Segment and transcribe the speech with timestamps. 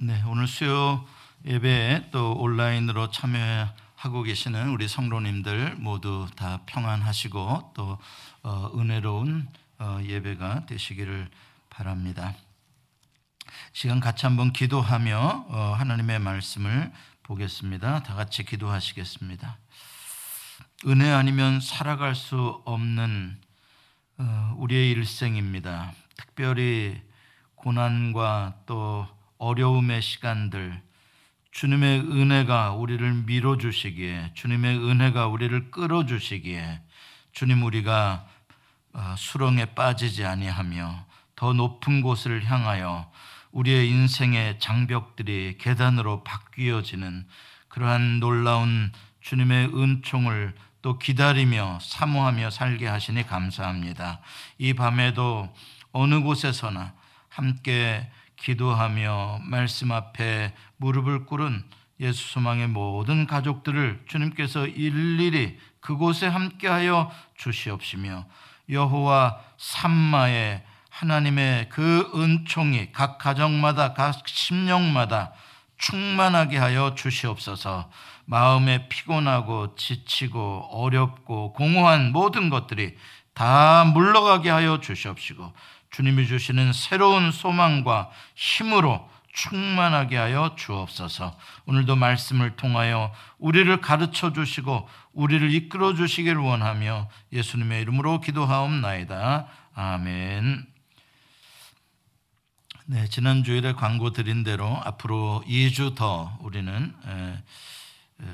[0.00, 1.04] 네, 오늘 수요
[1.44, 7.98] 예배에 또 온라인으로 참여하고 계시는 우리 성도님들 모두 다 평안하시고 또
[8.44, 9.48] 어, 은혜로운
[9.80, 11.28] 어, 예배가 되시기를
[11.68, 12.36] 바랍니다.
[13.72, 16.92] 시간 같이 한번 기도하며 어, 하나님의 말씀을
[17.24, 18.04] 보겠습니다.
[18.04, 19.58] 다 같이 기도하시겠습니다.
[20.86, 23.36] 은혜 아니면 살아갈 수 없는
[24.18, 25.92] 어, 우리의 일생입니다.
[26.16, 27.02] 특별히
[27.56, 30.82] 고난과 또 어려움의 시간들,
[31.50, 36.80] 주님의 은혜가 우리를 밀어주시기에, 주님의 은혜가 우리를 끌어주시기에,
[37.32, 38.26] 주님 우리가
[38.92, 41.06] 어, 수렁에 빠지지 아니하며
[41.36, 43.10] 더 높은 곳을 향하여
[43.52, 47.26] 우리의 인생의 장벽들이 계단으로 바뀌어지는
[47.68, 54.20] 그러한 놀라운 주님의 은총을 또 기다리며 사모하며 살게 하시니 감사합니다.
[54.58, 55.52] 이 밤에도
[55.92, 56.94] 어느 곳에서나
[57.28, 61.64] 함께 기도하며 말씀 앞에 무릎을 꿇은
[62.00, 68.26] 예수 소망의 모든 가족들을 주님께서 일일이 그곳에 함께하여 주시옵시며
[68.70, 75.32] 여호와 삼마의 하나님의 그 은총이 각 가정마다 각 심령마다
[75.78, 77.90] 충만하게 하여 주시옵소서.
[78.24, 82.96] 마음에 피곤하고 지치고 어렵고 공허한 모든 것들이
[83.32, 85.52] 다 물러가게 하여 주시옵시고
[85.90, 91.36] 주님이 주시는 새로운 소망과 힘으로 충만하게 하여 주옵소서.
[91.66, 99.46] 오늘도 말씀을 통하여 우리를 가르쳐 주시고 우리를 이끌어 주시길 원하며 예수님의 이름으로 기도하옵나이다.
[99.74, 100.66] 아멘.
[102.86, 107.42] 네, 지난 주일에 광고 드린 대로 앞으로 2주 더 우리는 에,
[108.22, 108.26] 에,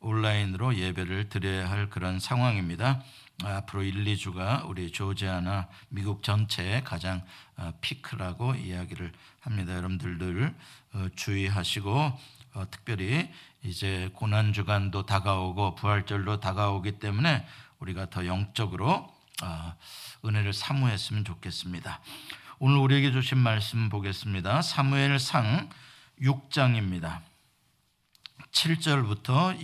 [0.00, 3.02] 온라인으로 예배를 드려야 할 그런 상황입니다.
[3.44, 7.24] 앞으로 1, 2주가 우리 조지아나 미국 전체의 가장
[7.56, 9.74] 어, 피크라고 이야기를 합니다.
[9.74, 10.54] 여러분들들
[10.94, 12.18] 어, 주의하시고
[12.54, 13.30] 어, 특별히
[13.62, 17.46] 이제 고난 주간도 다가오고 부활절도 다가오기 때문에
[17.78, 19.16] 우리가 더 영적으로
[20.24, 22.00] 은혜를 사모했으면 좋겠습니다.
[22.58, 24.62] 오늘 우리에게 주신 말씀 보겠습니다.
[24.62, 25.70] 사무엘상
[26.20, 27.20] 6장입니다.
[28.50, 29.60] 7절부터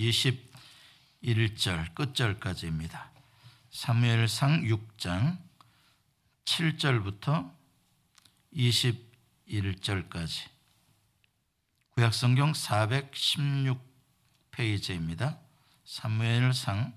[1.23, 3.14] 21절 끝절까지입니다.
[3.75, 5.37] 사무엘상 6장
[6.45, 7.53] 7절부터
[8.55, 10.49] 21절까지
[11.91, 15.41] 구약성경 416페이지입니다.
[15.85, 16.97] 사무엘상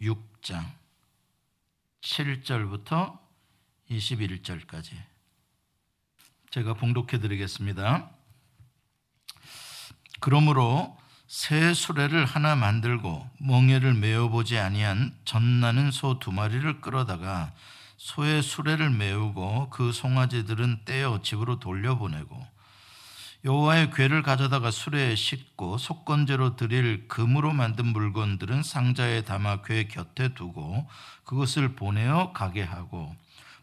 [0.00, 0.72] 6장
[2.00, 3.18] 7절부터
[3.90, 5.02] 21절까지
[6.52, 8.08] 제가 봉독해 드리겠습니다.
[10.20, 10.96] 그러므로
[11.28, 17.52] 새 수레를 하나 만들고 멍에를 메어 보지 아니한 전나는 소 두 마리를 끌어다가
[17.98, 22.46] 소의 수레를 메우고 그 송아지들은 떼어 집으로 돌려보내고
[23.44, 30.88] 여호와의 궤를 가져다가 수레에 싣고 속건제로 드릴 금으로 만든 물건들은 상자에 담아 궤 곁에 두고
[31.24, 33.14] 그것을 보내어 가게 하고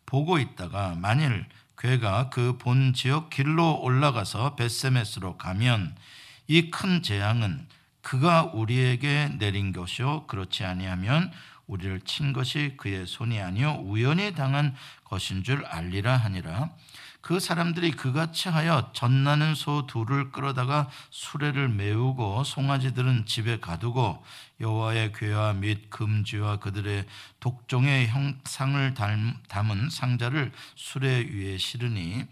[0.06, 1.46] 보고 있다가 만일
[1.78, 5.96] 괴가 그 본 지역 길로 올라가서 베세메스로 가면
[6.48, 7.68] 이 큰 재앙은
[8.02, 11.32] 그가 우리에게 내린 것이요 그렇지 아니하면
[11.68, 16.70] 우리를 친 것이 그의 손이 아니요 우연히 당한 것인 줄 알리라 하니라.
[17.22, 24.24] 그 사람들이 그같이 하여 전나는 소 둘을 끌어다가 수레를 메우고 송아지들은 집에 가두고
[24.62, 27.08] 여호와의 궤와 및 금쥐와 그들의
[27.40, 28.94] 독종의 형상을
[29.50, 32.28] 담은 상자를 수레 위에 실으니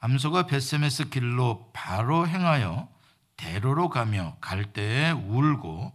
[0.00, 2.94] 암소가 벧세메스 길로 바로 행하여
[3.36, 5.94] 대로로 가며 갈 때에 울고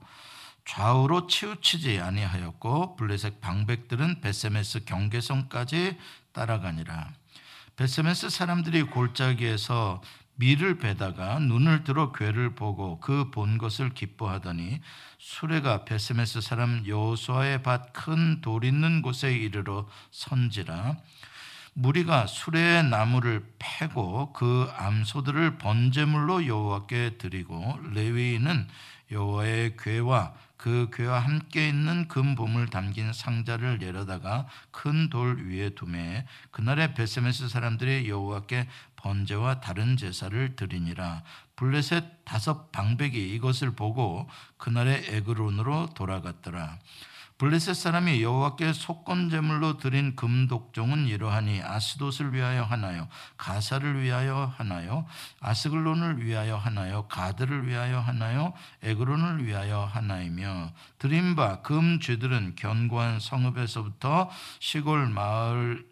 [0.66, 5.97] 좌우로 치우치지 아니하였고 블레셋 방백들은 벧세메스 경계선까지
[6.34, 7.12] 따라가니라.
[7.75, 10.02] 벧세메스 사람들이 골짜기에서
[10.35, 14.79] 밀을 베다가 눈을 들어 궤를 보고 그 본 것을 기뻐하더니
[15.19, 20.97] 수레가 베세메스 사람 여호수아의 밭 큰 돌 있는 곳에 이르러 선지라
[21.73, 28.67] 무리가 수레의 나무를 패고 그 암소들을 번제물로 여호와께 드리고 레위인은
[29.11, 36.93] 여호와의 괴와 그 괴와 함께 있는 금봄을 담긴 상자를 내려다가 큰 돌 위에 두매 그날에
[36.93, 38.67] 베세메스 사람들이 여호와께
[38.97, 41.23] 번제와 다른 제사를 드리니라.
[41.55, 46.78] 블레셋 다섯 방백이 이것을 보고 그날에 에그론으로 돌아갔더라
[47.41, 53.08] 블레셋 사람이 여호와께 속건 제물로 드린 금독종은 이러하니 아스돗을 위하여 하나요?
[53.35, 55.08] 가사를 위하여 하나요?
[55.40, 57.08] 아스글론을 위하여 하나요?
[57.08, 58.53] 가드를 위하여 하나요?
[58.84, 64.29] 에그론을 위하여 하나이며 드린 바 금 쥐들은 견고한 성읍에서부터
[64.59, 65.84] 시골 마을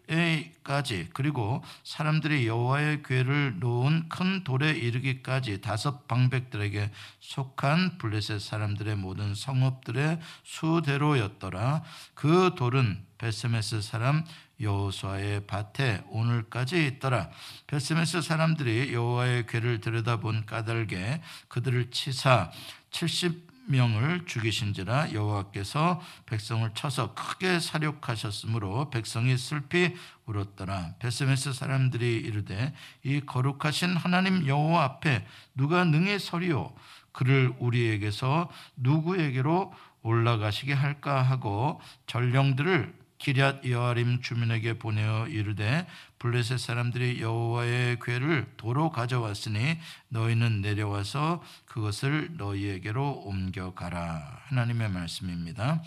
[0.60, 6.90] 에까지 그리고 사람들이 여호와의 궤를 놓은 큰 돌에 이르기까지 다섯 방백들에게
[7.20, 11.82] 속한 블레셋 사람들의 모든 성읍들의 수대로였더라.
[12.14, 14.24] 그 돌은 베스메스 사람
[14.60, 17.30] 여호수아의 밭에 오늘까지 있더라.
[17.66, 22.50] 베스메스 사람들이 여호와의 궤를 들여다본 까닭에 그들을 치사
[22.90, 29.94] 70 명을 죽이신지라 여호와께서 백성을 쳐서 크게 사륙하셨으므로 백성이 슬피
[30.26, 30.94] 울었더라.
[30.98, 36.74] 베스메스 사람들이 이르되 이 거룩하신 하나님 여호와 앞에 누가 능히 서리오
[37.12, 39.72] 그를 우리에게서 누구에게로
[40.02, 45.86] 올라가시게 할까 하고 전령들을 기럇 여아림 주민에게 보내어 이르되
[46.18, 49.78] 블레셋 사람들이 여호와의 궤를 도로 가져왔으니
[50.08, 55.82] 너희는 내려와서 그것을 너희에게로 옮겨가라 하나님의 말씀입니다.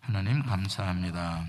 [0.00, 1.46] 하나님 감사합니다.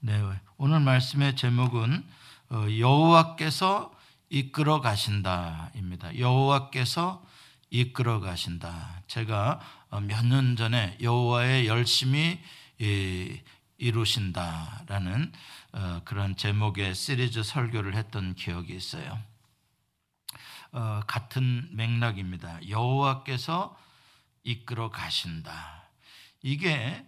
[0.00, 0.20] 네,
[0.56, 2.04] 오늘 말씀의 제목은
[2.48, 3.94] 어, 여호와께서
[4.30, 6.18] 이끌어 가신다입니다.
[6.18, 7.22] 여호와께서
[7.68, 9.02] 이끌어 가신다.
[9.06, 9.60] 제가
[9.90, 12.40] 어, 몇년 전에 여호와의 열심히
[12.78, 13.38] 이
[13.90, 15.32] 루신다라는
[15.72, 19.18] 어, 그런 제목의 시리즈 설교를 했던 기억이 있어요.
[20.72, 22.68] 어, 같은 맥락입니다.
[22.68, 23.76] 여호와께서
[24.44, 25.82] 이끌어 가신다.
[26.42, 27.06] 이게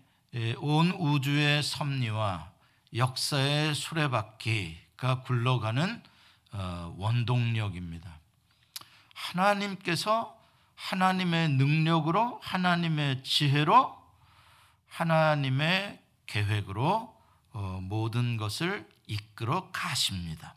[0.59, 2.51] 온 우주의 섭리와
[2.95, 6.03] 역사의 수레바퀴가 굴러가는
[6.97, 8.19] 원동력입니다.
[9.15, 10.39] 하나님께서
[10.77, 13.97] 하나님의 능력으로 하나님의 지혜로
[14.89, 17.15] 하나님의 계획으로
[17.53, 20.57] 어, 모든 것을 이끌어 가십니다.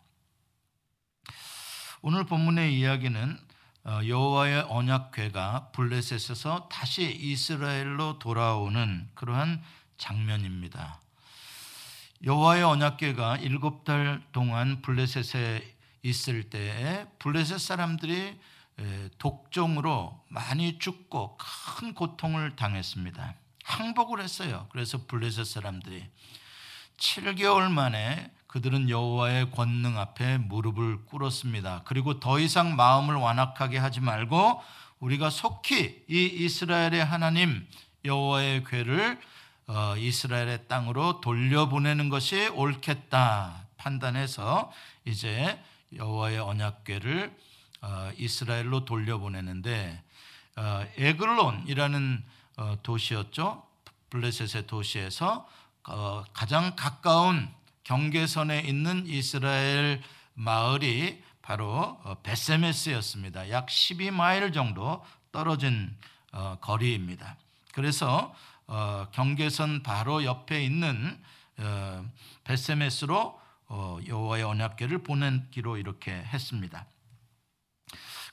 [2.01, 3.39] 오늘 본문의 이야기는
[3.85, 9.63] 어, 여호와의 언약궤가 블레셋에서 다시 이스라엘로 돌아오는 그러한
[9.97, 11.01] 장면입니다.
[12.23, 18.39] 여호와의 언약궤가 일곱 달 동안 블레셋에 있을 때에 블레셋 사람들이
[19.17, 23.35] 독종으로 많이 죽고 큰 고통을 당했습니다.
[23.67, 24.65] 항복을 했어요.
[24.71, 26.05] 그래서 블레셋 사람들이
[26.97, 31.81] 7개월 만에 그들은 여호와의 권능 앞에 무릎을 꿇었습니다.
[31.85, 34.63] 그리고 더 이상 마음을 완악하게 하지 말고
[34.99, 37.67] 우리가 속히 이 이스라엘의 하나님
[38.05, 39.19] 여호와의 궤를
[39.67, 44.71] 어, 이스라엘의 땅으로 돌려보내는 것이 옳겠다 판단해서
[45.03, 45.61] 이제
[45.93, 47.35] 여호와의 언약궤를
[47.81, 50.01] 어, 이스라엘로 돌려보내는데
[50.55, 52.36] 어, 에글론이라는 어,
[52.83, 53.63] 도시였죠.
[54.09, 55.47] 블레셋의 도시에서
[56.33, 57.49] 가장 가까운
[57.83, 60.01] 경계선에 있는 이스라엘
[60.33, 63.49] 마을이 바로 베세메스였습니다.
[63.49, 65.95] 약 12마일 정도 떨어진
[66.61, 67.37] 거리입니다.
[67.73, 68.33] 그래서
[69.13, 71.17] 경계선 바로 옆에 있는
[72.43, 73.39] 베세메스로
[74.07, 76.85] 여호와의 언약궤를 보내기로 이렇게 했습니다.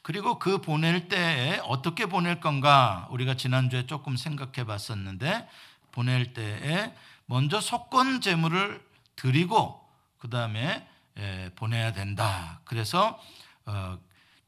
[0.04, 5.48] 그리고 그 보낼 때 어떻게 보낼 건가 우리가 지난주에 조금 생각해 봤었는데
[5.92, 8.86] 보낼 때에 먼저 속건 제물을
[9.16, 9.82] 드리고
[10.18, 10.86] 그 다음에
[11.56, 12.60] 보내야 된다.
[12.66, 13.18] 그래서
[13.64, 13.98] 어,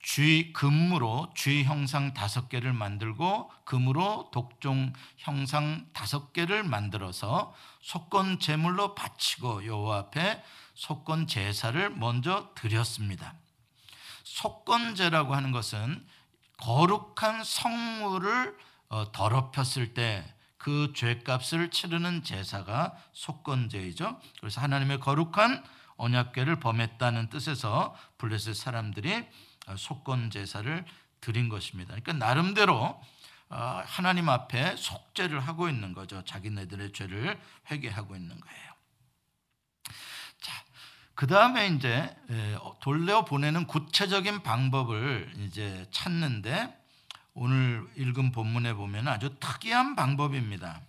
[0.03, 8.94] 쥐 금으로 쥐 형상 다섯 개를 만들고 금으로 독종 형상 다섯 개를 만들어서 속건 제물로
[8.94, 10.43] 바치고 여호와 앞에
[10.75, 13.32] 속건 제사를 먼저 드렸습니다.
[14.36, 16.06] 속건제라고 하는 것은
[16.58, 18.56] 거룩한 성물을
[18.88, 24.20] 어, 더럽혔을 때 그 죄값을 치르는 제사가 속건제이죠.
[24.40, 25.62] 그래서 하나님의 거룩한
[25.96, 29.24] 언약궤를 범했다는 뜻에서 블레셋 사람들이
[29.69, 30.84] 어, 속건 제사를
[31.20, 31.94] 드린 것입니다.
[31.94, 33.00] 그러니까 나름대로
[33.48, 36.24] 어, 하나님 앞에 속죄를 하고 있는 거죠.
[36.24, 37.38] 자기네들의 죄를
[37.70, 38.72] 회개하고 있는 거예요.
[41.17, 42.15] 그 다음에 이제
[42.81, 46.79] 돌려 보내는 구체적인 방법을 이제 찾는데
[47.32, 50.82] 오늘 읽은 본문에 보면 아주 특이한 방법입니다.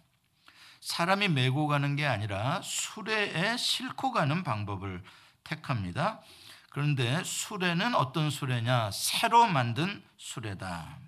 [0.81, 5.01] 사람이 메고 가는 게 아니라 수레에 싣고 가는 방법을
[5.45, 6.21] 택합니다.
[6.71, 8.91] 그런데 수레는 어떤 수레냐?
[8.91, 10.99] 새로 만든 수레다.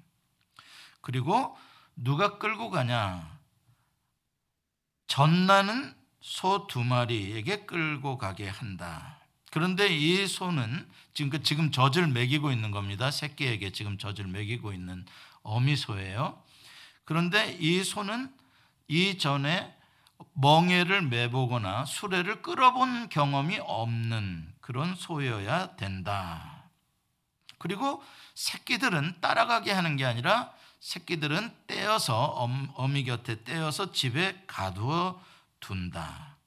[1.02, 1.58] 그리고
[1.98, 3.38] 누가 끌고 가냐?
[5.08, 9.18] 전나는 소 두 마리에게 끌고 가게 한다.
[9.52, 13.10] 그런데 이 소는 지금 그 지금 젖을 먹이고 있는 겁니다.
[13.10, 15.06] 새끼에게 지금 젖을 먹이고 있는
[15.44, 16.42] 어미소예요.
[17.06, 18.32] 그런데 이 소는
[18.88, 19.76] 이전에
[20.34, 26.66] 멍에를 매보거나 수레를 끌어본 경험이 없는 그런 소여야 된다.
[27.58, 28.04] 그리고
[28.36, 35.22] 새끼들은 따라가게 하는 게 아니라 새끼들은 떼어서 어미 곁에 떼어서 집에 가두어
[35.60, 36.38] 둔다.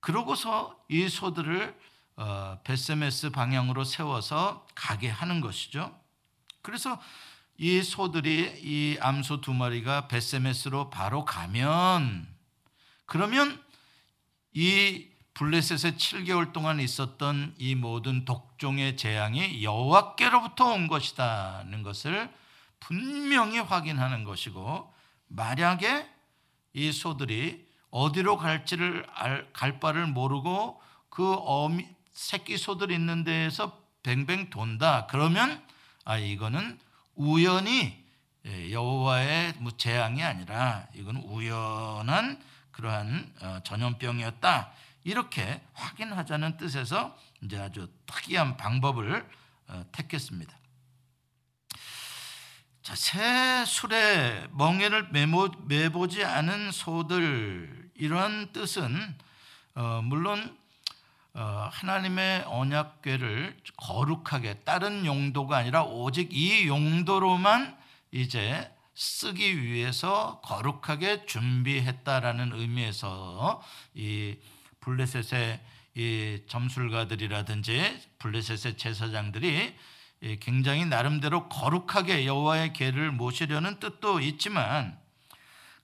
[0.00, 1.78] 그러고서 이 소들을
[2.16, 5.96] 어, 베세메스 방향으로 세워서 가게 하는 것이죠.
[6.62, 7.00] 그래서
[7.56, 12.28] 이 소들이 이 암소 두 마리가 베세메스로 바로 가면
[13.06, 13.62] 그러면
[14.52, 22.28] 이 블레셋에 7개월 동안 있었던 이 모든 독종의 재앙이 여호와께로부터 온 것이다는 것을
[22.80, 24.92] 분명히 확인하는 것이고
[25.28, 26.08] 만약에
[26.72, 29.06] 이 소들이 어디로 갈지를
[29.52, 35.06] 갈 바를 모르고 그 어미, 새끼 소들 있는 데에서 뱅뱅 돈다.
[35.06, 35.62] 그러면
[36.04, 36.78] 아 이거는
[37.14, 38.04] 우연히
[38.46, 42.40] 예, 여호와의 뭐 재앙이 아니라 이건 우연한
[42.70, 44.72] 그러한 어, 전염병이었다.
[45.04, 49.28] 이렇게 확인하자는 뜻에서 이제 아주 특이한 방법을
[49.68, 50.56] 어, 택했습니다.
[52.88, 57.90] 자, 새 술에 멍에를 매모, 매보지 않은 소들.
[57.96, 59.14] 이러한 뜻은
[59.74, 60.56] 어, 물론
[61.34, 67.76] 어, 하나님의 언약궤를 거룩하게 다른 용도가 아니라 오직 이 용도로만
[68.10, 73.62] 이제 쓰기 위해서 거룩하게 준비했다라는 의미에서
[73.96, 74.38] 이
[74.80, 75.60] 블레셋의
[75.94, 79.76] 이 점술가들이라든지 블레셋의 제사장들이
[80.40, 84.98] 굉장히 나름대로 거룩하게 여호와의 궤를 모시려는 뜻도 있지만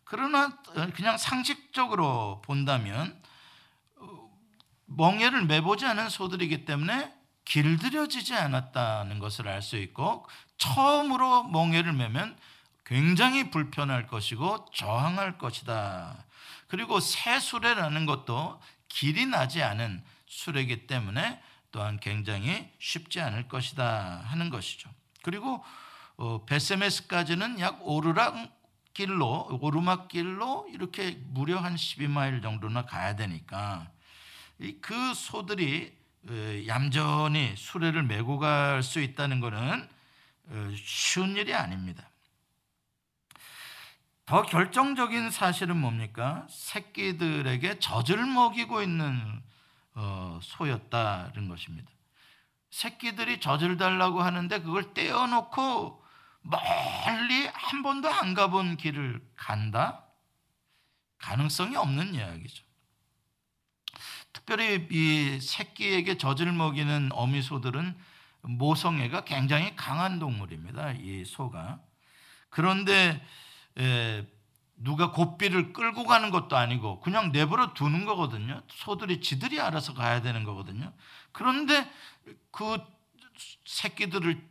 [0.05, 0.57] 그러나
[0.95, 3.21] 그냥 상식적으로 본다면
[4.87, 7.13] 멍에를 매보지 않은 소들이기 때문에
[7.45, 10.27] 길들여지지 않았다는 것을 알 수 있고
[10.59, 12.37] 처음으로 멍에를 매면
[12.85, 16.25] 굉장히 불편할 것이고 저항할 것이다.
[16.69, 21.41] 그리고 새 수레라는 것도 길이 나지 않은 수레이기 때문에
[21.75, 24.89] 또한 굉장히 쉽지 않을 것이다 하는 것이죠.
[25.23, 25.65] 그리고
[26.17, 28.37] 어, 베세메스까지는 약 오르락
[28.93, 33.91] 길로 오르막 길로 이렇게 무려 한 12마일 정도나 가야 되니까
[34.81, 35.93] 그 소들이
[36.29, 36.33] 어,
[36.69, 39.89] 얌전히 수레를 메고 갈 수 있다는 것은
[40.51, 42.09] 어, 쉬운 일이 아닙니다.
[44.27, 46.47] 더 결정적인 사실은 뭡니까?
[46.49, 49.54] 새끼들에게 젖을 먹이고 있는 어,
[50.43, 51.91] 소였다는 것입니다.
[52.71, 56.05] 새끼들이 젖을 달라고 하는데 그걸 떼어놓고
[56.43, 60.05] 멀리 한 번도 안 가본 길을 간다?
[61.19, 62.65] 가능성이 없는 이야기죠.
[64.33, 67.97] 특별히 이 새끼에게 젖을 먹이는 어미소들은
[68.43, 70.93] 모성애가 굉장히 강한 동물입니다.
[70.93, 71.81] 이 소가.
[72.51, 73.25] 그런데
[73.79, 74.27] 에,
[74.77, 78.63] 누가 고삐를 끌고 가는 것도 아니고 그냥 내버려 두는 거거든요.
[78.69, 80.93] 소들이 지들이 알아서 가야 되는 거거든요.
[81.33, 81.91] 그런데
[82.51, 82.79] 그
[83.65, 84.47] 새끼들을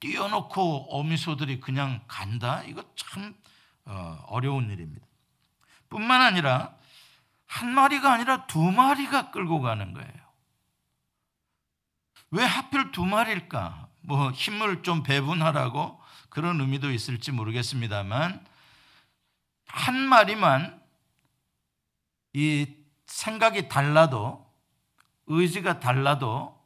[0.00, 2.62] 띄워놓고 어미소들이 그냥 간다?
[2.64, 3.34] 이거 참
[3.84, 5.06] 어, 어려운 일입니다.
[5.88, 6.74] 뿐만 아니라
[7.46, 10.22] 한 마리가 아니라 두 마리가 끌고 가는 거예요.
[12.30, 13.88] 왜 하필 두 마리일까?
[14.00, 18.44] 뭐 힘을 좀 배분하라고 그런 의미도 있을지 모르겠습니다만
[19.72, 20.80] 한 마리만
[22.34, 22.76] 이
[23.06, 24.46] 생각이 달라도
[25.26, 26.60] 의지가 달라도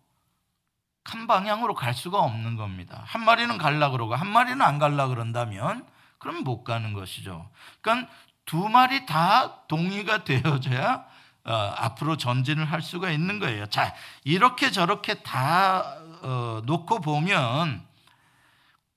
[1.05, 3.05] 한 방향으로 갈 수가 없는 겁니다.
[3.07, 5.87] 한 마리는 갈라 그러고 한 마리는 안 갈라 그런다면
[6.19, 7.49] 그럼 못 가는 것이죠.
[7.81, 8.13] 그러니까
[8.45, 11.07] 두 마리 다 동의가 되어져야
[11.45, 13.67] 어, 앞으로 전진을 할 수가 있는 거예요.
[13.67, 13.95] 자,
[14.25, 17.87] 이렇게 저렇게 다 어, 놓고 보면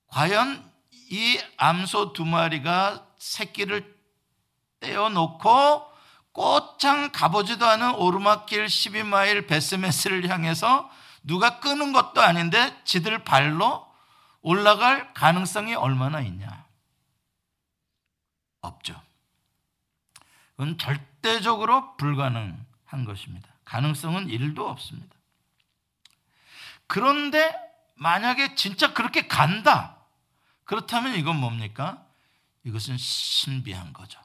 [0.08, 0.68] 과연
[1.12, 3.99] 이 암소 두 마리가 새끼를
[4.80, 5.90] 떼어놓고
[6.32, 10.90] 꽃장 가보지도 않은 오르막길 12마일 베스메스를 향해서
[11.22, 13.86] 누가 끄는 것도 아닌데 지들 발로
[14.42, 16.64] 올라갈 가능성이 얼마나 있냐?
[18.62, 19.00] 없죠.
[20.56, 23.48] 그건 절대적으로 불가능한 것입니다.
[23.64, 25.14] 가능성은 1도 없습니다.
[26.86, 27.54] 그런데
[27.96, 29.96] 만약에 진짜 그렇게 간다.
[30.64, 32.04] 그렇다면 이건 뭡니까?
[32.64, 34.20] 이것은 신비한 거죠.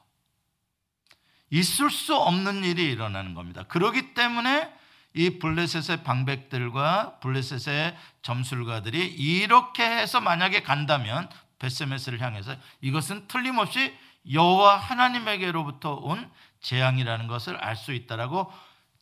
[1.50, 3.62] 있을 수 없는 일이 일어나는 겁니다.
[3.64, 4.72] 그러기 때문에
[5.14, 13.96] 이 블레셋의 방백들과 블레셋의 점술가들이 이렇게 해서 만약에 간다면 베세메스를 향해서 이것은 틀림없이
[14.30, 18.52] 여호와 하나님에게로부터 온 재앙이라는 것을 알 수 있다라고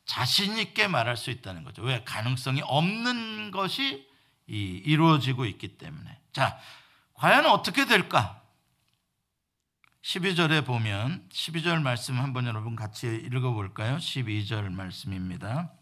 [0.04, 1.82] 자신 있게 말할 수 있다는 거죠.
[1.82, 4.06] 왜 가능성이 없는 것이
[4.46, 6.20] 이루어지고 있기 때문에.
[6.32, 6.58] 자,
[7.14, 8.42] 과연 어떻게 될까?
[10.04, 13.96] 12절에 보면 12절 말씀 한번 여러분 같이 읽어볼까요?
[13.96, 15.72] 12절 말씀입니다.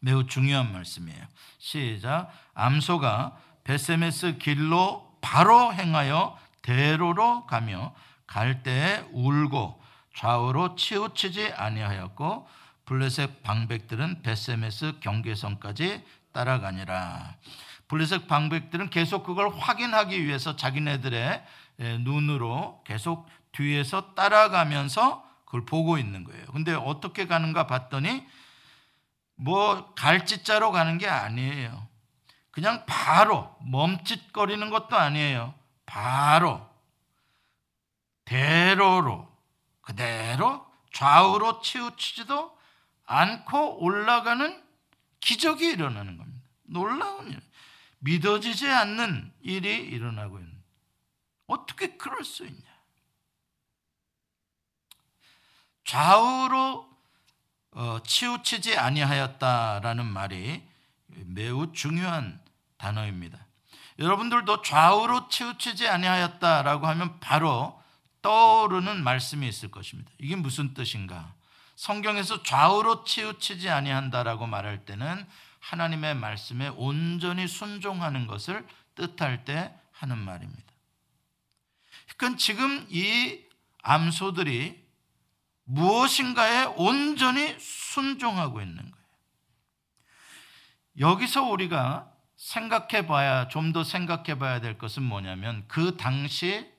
[0.00, 1.24] 매우 중요한 말씀이에요.
[1.58, 2.32] 시작.
[2.54, 7.94] 암소가 베세메스 길로 바로 행하여 대로로 가며
[8.26, 9.80] 갈 때에 울고
[10.16, 12.48] 좌우로 치우치지 아니하였고
[12.86, 17.36] 블레셋 방백들은 베세메스 경계선까지 따라가니라.
[17.86, 21.44] 블레셋 방백들은 계속 그걸 확인하기 위해서 자기네들의
[21.78, 26.44] 눈으로 계속 뒤에서 따라가면서 그걸 보고 있는 거예요.
[26.46, 28.26] 근데 어떻게 가는가 봤더니
[29.36, 31.86] 뭐 갈짓자로 가는 게 아니에요.
[32.50, 35.54] 그냥 바로 멈칫거리는 것도 아니에요.
[35.84, 36.68] 바로
[38.24, 39.30] 대로로
[39.82, 42.56] 그대로 좌우로 치우치지도
[43.04, 44.62] 않고 올라가는
[45.20, 46.48] 기적이 일어나는 겁니다.
[46.64, 47.40] 놀라운 일.
[47.98, 50.55] 믿어지지 않는 일이 일어나고 있는.
[51.46, 52.76] 어떻게 그럴 수 있냐?
[55.84, 56.88] 좌우로
[57.72, 60.66] 어, 치우치지 아니하였다라는 말이
[61.06, 62.40] 매우 중요한
[62.78, 63.38] 단어입니다.
[63.98, 67.80] 여러분들도 좌우로 치우치지 아니하였다라고 하면 바로
[68.22, 70.10] 떠오르는 말씀이 있을 것입니다.
[70.18, 71.32] 이게 무슨 뜻인가?
[71.76, 75.26] 성경에서 좌우로 치우치지 아니한다라고 말할 때는
[75.60, 80.65] 하나님의 말씀에 온전히 순종하는 것을 뜻할 때 하는 말입니다.
[82.16, 83.40] 그러니까 지금 이
[83.82, 84.84] 암소들이
[85.64, 89.06] 무엇인가에 온전히 순종하고 있는 거예요.
[90.98, 96.70] 여기서 우리가 생각해 봐야, 좀 더 생각해 봐야 될 것은 뭐냐면 그 당시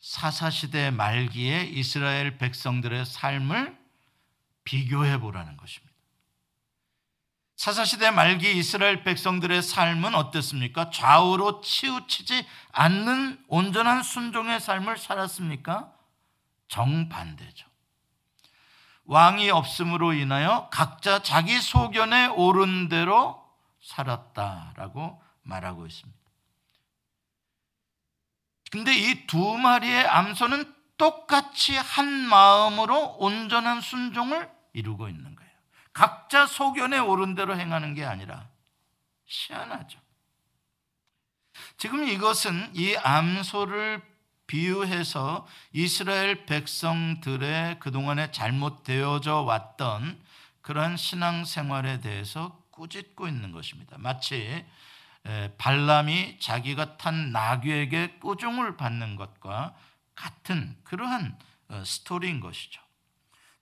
[0.00, 3.76] 사사시대 말기에 이스라엘 백성들의 삶을
[4.64, 5.87] 비교해 보라는 것입니다.
[7.58, 10.90] 사사시대 말기 이스라엘 백성들의 삶은 어땠습니까?
[10.90, 15.92] 좌우로 치우치지 않는 온전한 순종의 삶을 살았습니까?
[16.68, 17.66] 정반대죠.
[19.06, 23.44] 왕이 없음으로 인하여 각자 자기 소견에 오른 대로
[23.82, 26.18] 살았다라고 말하고 있습니다.
[28.70, 35.37] 근데 이 두 마리의 암소는 똑같이 한 마음으로 온전한 순종을 이루고 있는.
[35.98, 38.48] 각자 소견에 오른 대로 행하는 게 아니라
[39.24, 39.98] 희한하죠.
[41.76, 44.00] 지금 이것은 이 암소를
[44.46, 50.22] 비유해서 이스라엘 백성들의 그동안에 잘못되어져 왔던
[50.60, 53.98] 그러한 신앙 생활에 대해서 꾸짖고 있는 것입니다.
[53.98, 54.64] 마치
[55.58, 59.74] 발람이 자기가 탄 나귀에게 꾸중을 받는 것과
[60.14, 61.36] 같은 그러한
[61.70, 62.87] 어, 스토리인 것이죠.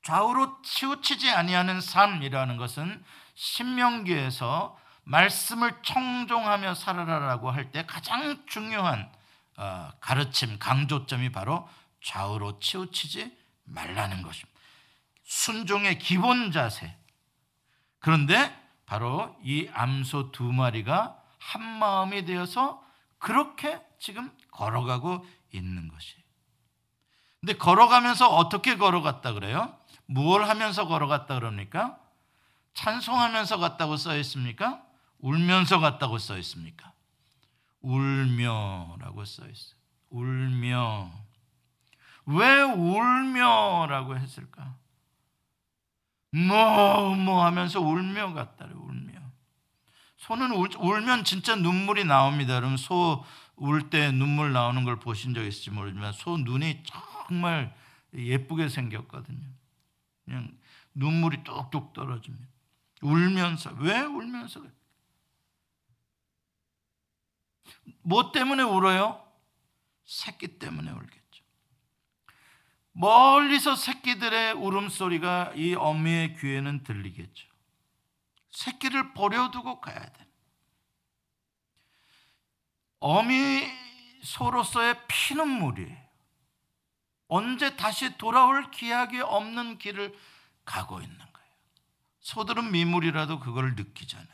[0.07, 9.11] 좌우로 치우치지 아니하는 삶이라는 것은 신명기에서 말씀을 청종하며 살아라라고 할 때 가장 중요한
[9.57, 11.69] 어, 가르침, 강조점이 바로
[12.05, 14.61] 좌우로 치우치지 말라는 것입니다.
[15.25, 16.97] 순종의 기본 자세.
[17.99, 22.81] 그런데 바로 이 암소 두 마리가 한 마음이 되어서
[23.19, 26.15] 그렇게 지금 걸어가고 있는 것이.
[27.41, 29.77] 근데 걸어가면서 어떻게 걸어갔다 그래요?
[30.07, 31.99] 무엇 하면서 걸어갔다 그럽니까?
[32.75, 34.83] 찬송하면서 갔다고 써 있습니까?
[35.19, 36.93] 울면서 갔다고 써 있습니까?
[37.81, 39.77] 울며라고 써 있어요.
[40.11, 41.11] 울며.
[42.27, 44.75] 왜 울며라고 했을까?
[46.33, 49.21] 뭐, 뭐 하면서 울며 갔다래, 울며.
[50.19, 52.55] 소는 울, 울면 진짜 눈물이 나옵니다.
[52.55, 53.25] 여러분, 소
[53.59, 57.75] 울 때 눈물 나오는 걸 보신 적 있을지 모르지만, 소 눈이 정말
[58.15, 59.56] 예쁘게 생겼거든요.
[60.27, 60.59] 그냥
[60.95, 62.47] 눈물이 뚝뚝 떨어집니다.
[63.01, 64.63] 울면서, 왜 울면서?
[68.03, 69.27] 뭐 때문에 울어요?
[70.05, 71.45] 새끼 때문에 울겠죠.
[72.93, 77.49] 멀리서 새끼들의 울음소리가 이 어미의 귀에는 들리겠죠.
[78.51, 80.27] 새끼를 버려두고 가야 돼.
[83.01, 83.67] 어미
[84.23, 86.06] 소로서의 피눈물이에요.
[87.29, 90.17] 언제 다시 돌아올 기약이 없는 길을
[90.65, 91.49] 가고 있는 거예요.
[92.21, 94.27] 소들은 미물이라도 그걸 느끼잖아요.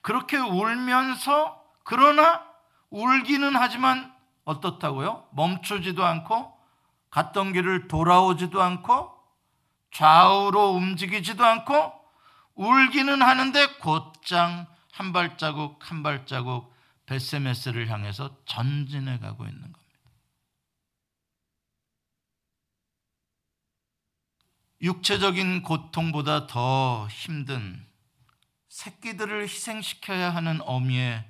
[0.00, 2.44] 그렇게 울면서 그러나
[2.90, 5.28] 울기는 하지만 어떻다고요?
[5.32, 6.54] 멈추지도 않고
[7.10, 9.14] 갔던 길을 돌아오지도 않고
[9.92, 11.92] 좌우로 움직이지도 않고
[12.54, 16.74] 울기는 하는데 곧장 한 발자국 한 발자국
[17.06, 19.83] 베세메스를 향해서 전진해 가고 있는 겁니다.
[24.84, 27.86] 육체적인 고통보다 더 힘든
[28.68, 31.24] 새끼들을 희생시켜야 하는 어미의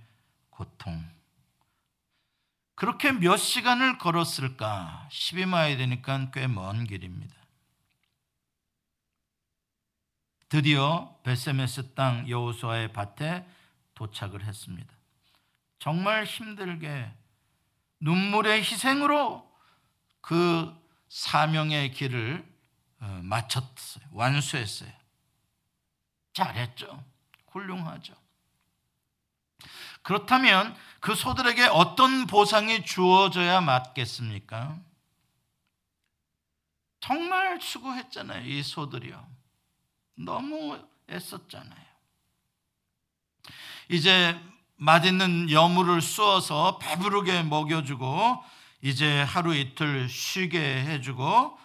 [0.51, 1.09] 고통.
[2.75, 5.09] 그렇게 몇 시간을 걸었을까?
[5.09, 7.33] 12마일 되니까 꽤 먼 길입니다.
[10.49, 13.47] 드디어 베세메스 땅 여호수아의 밭에
[13.95, 14.93] 도착을 했습니다.
[15.79, 17.09] 정말 힘들게
[18.01, 19.49] 눈물의 희생으로
[20.21, 20.75] 그
[21.09, 22.54] 사명의 길을 어,
[23.23, 24.05] 마쳤어요.
[24.13, 24.91] 완수했어요.
[26.33, 27.03] 잘했죠.
[27.49, 28.15] 훌륭하죠.
[30.03, 34.79] 그렇다면 그 소들에게 어떤 보상이 주어져야 맞겠습니까?
[37.01, 38.47] 정말 수고했잖아요.
[38.47, 39.27] 이 소들이요.
[40.17, 41.85] 너무 애썼잖아요.
[43.91, 44.41] 이제
[44.77, 48.43] 맛있는 여물을 쑤어서 배부르게 먹여주고
[48.83, 51.59] 이제 하루 이틀 쉬게 해주고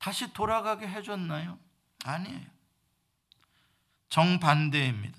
[0.00, 1.58] 다시 돌아가게 해줬나요?
[2.04, 2.40] 아니에요.
[4.08, 5.18] 정반대입니다.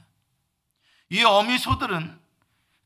[1.09, 2.19] 이 어미소들은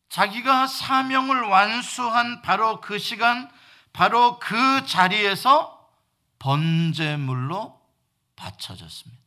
[0.10, 3.50] 자기가 사명을 완수한 바로 그 시간,
[3.94, 5.90] 바로 그 자리에서
[6.38, 7.82] 번제물로
[8.36, 9.24] 바쳐졌습니다.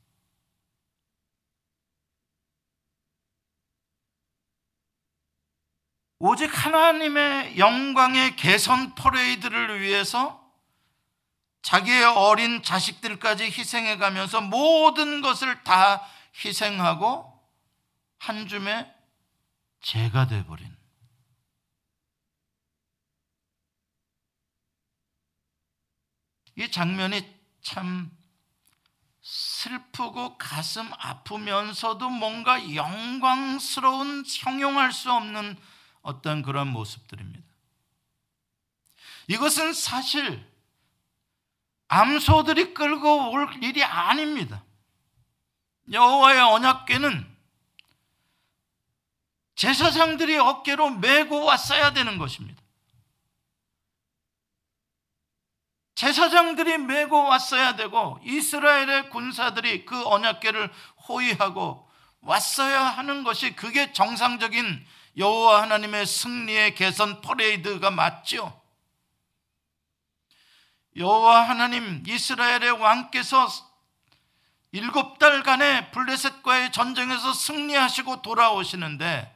[6.20, 10.37] 오직 하나님의 영광의 개선 퍼레이드를 위해서
[11.68, 16.02] 자기의 어린 자식들까지 희생해 가면서 모든 것을 다
[16.42, 17.46] 희생하고
[18.16, 18.90] 한 줌의
[19.82, 20.74] 죄가 돼버린
[26.56, 28.16] 이 장면이 참
[29.20, 35.60] 슬프고 가슴 아프면서도 뭔가 영광스러운 형용할 수 없는
[36.00, 37.46] 어떤 그런 모습들입니다.
[39.26, 40.57] 이것은 사실
[41.88, 44.62] 암소들이 끌고 올 일이 아닙니다.
[45.90, 47.36] 여호와의 언약궤는
[49.56, 52.62] 제사장들이 어깨로 메고 왔어야 되는 것입니다.
[55.96, 60.72] 제사장들이 메고 왔어야 되고 이스라엘의 군사들이 그 언약궤를
[61.08, 68.57] 호위하고 왔어야 하는 것이 그게 정상적인 여호와 하나님의 승리의 개선 퍼레이드가 맞죠.
[70.98, 73.48] 여호와 하나님 이스라엘의 왕께서
[74.72, 79.34] 일곱 달간의 블레셋과의 전쟁에서 승리하시고 돌아오시는데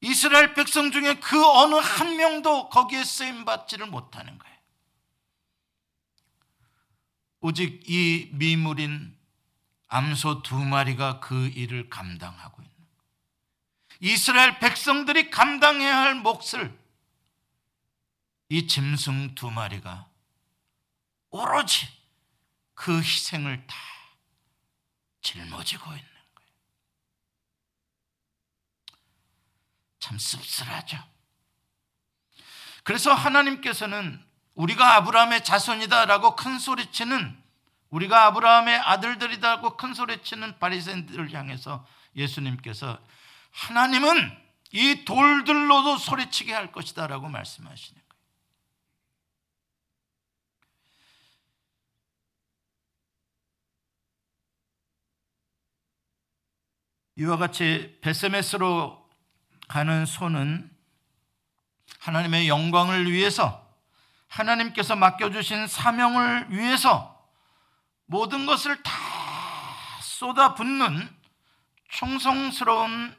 [0.00, 4.56] 이스라엘 백성 중에 그 어느 한 명도 거기에 쓰임 받지를 못하는 거예요.
[7.40, 9.16] 오직 이 미물인
[9.88, 12.74] 암소 두 마리가 그 일을 감당하고 있는
[14.00, 16.78] 이스라엘 백성들이 감당해야 할 몫을
[18.50, 20.08] 이 짐승 두 마리가
[21.30, 21.88] 오로지
[22.74, 23.76] 그 희생을 다
[25.20, 26.50] 짊어지고 있는 거예요.
[29.98, 30.98] 참 씁쓸하죠.
[32.84, 37.42] 그래서 하나님께서는 우리가 아브라함의 자손이다라고 큰 소리치는
[37.90, 41.86] 우리가 아브라함의 아들들이다고 큰 소리치는 바리새인들을 향해서
[42.16, 42.98] 예수님께서
[43.50, 47.97] 하나님은 이 돌들로도 소리치게 할 것이다라고 말씀하시는 거예요.
[57.18, 59.10] 이와 같이 베세메스로
[59.66, 60.70] 가는 소는
[61.98, 63.66] 하나님의 영광을 위해서
[64.28, 67.28] 하나님께서 맡겨주신 사명을 위해서
[68.06, 68.92] 모든 것을 다
[70.00, 71.08] 쏟아붓는
[71.88, 73.16] 충성스러운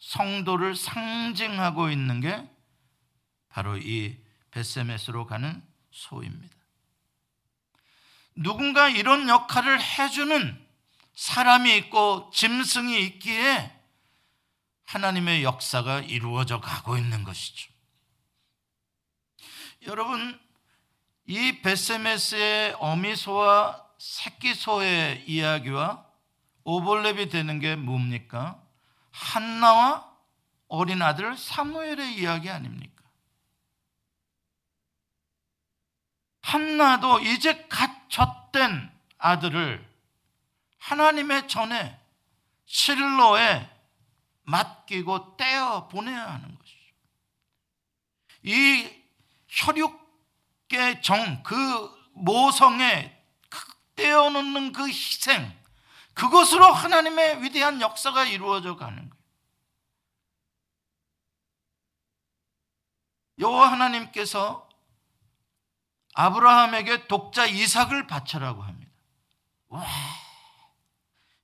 [0.00, 2.50] 성도를 상징하고 있는 게
[3.48, 4.18] 바로 이
[4.50, 5.62] 베세메스로 가는
[5.92, 6.56] 소입니다.
[8.34, 10.69] 누군가 이런 역할을 해주는
[11.20, 13.78] 사람이 있고 짐승이 있기에
[14.86, 17.70] 하나님의 역사가 이루어져 가고 있는 것이죠.
[19.82, 20.40] 여러분,
[21.26, 26.06] 이 베세메스의 어미소와 새끼소의 이야기와
[26.64, 28.58] 오벌랩이 되는 게 뭡니까?
[29.10, 30.10] 한나와
[30.68, 33.04] 어린 아들 사무엘의 이야기 아닙니까?
[36.40, 39.89] 한나도 이제 갓 젖된 아들을
[40.80, 41.98] 하나님의 전에
[42.66, 43.68] 실로에
[44.42, 46.94] 맡기고 떼어 보내야 하는 것이죠.
[48.42, 48.90] 이
[49.48, 51.54] 혈육의 정, 그
[52.14, 53.16] 모성에
[53.94, 55.52] 떼어 놓는 그 희생,
[56.14, 59.20] 그것으로 하나님의 위대한 역사가 이루어져 가는 거예요.
[63.38, 64.68] 여호와 하나님께서
[66.14, 68.92] 아브라함에게 독자 이삭을 바쳐라고 합니다.
[69.68, 69.86] 와,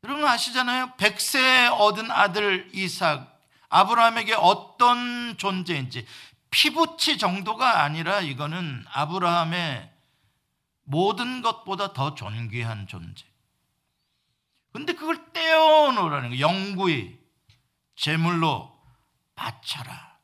[0.06, 0.94] 여러분 아시잖아요.
[0.98, 6.06] 백세 얻은 아들 이삭, 아브라함에게 어떤 존재인지
[6.50, 9.92] 피부치 정도가 아니라 이거는 아브라함의
[10.84, 13.24] 모든 것보다 더 존귀한 존재.
[14.72, 17.18] 근데 그걸 떼어놓으라는 거 영구히
[17.96, 18.80] 제물로
[19.34, 20.18] 바쳐라.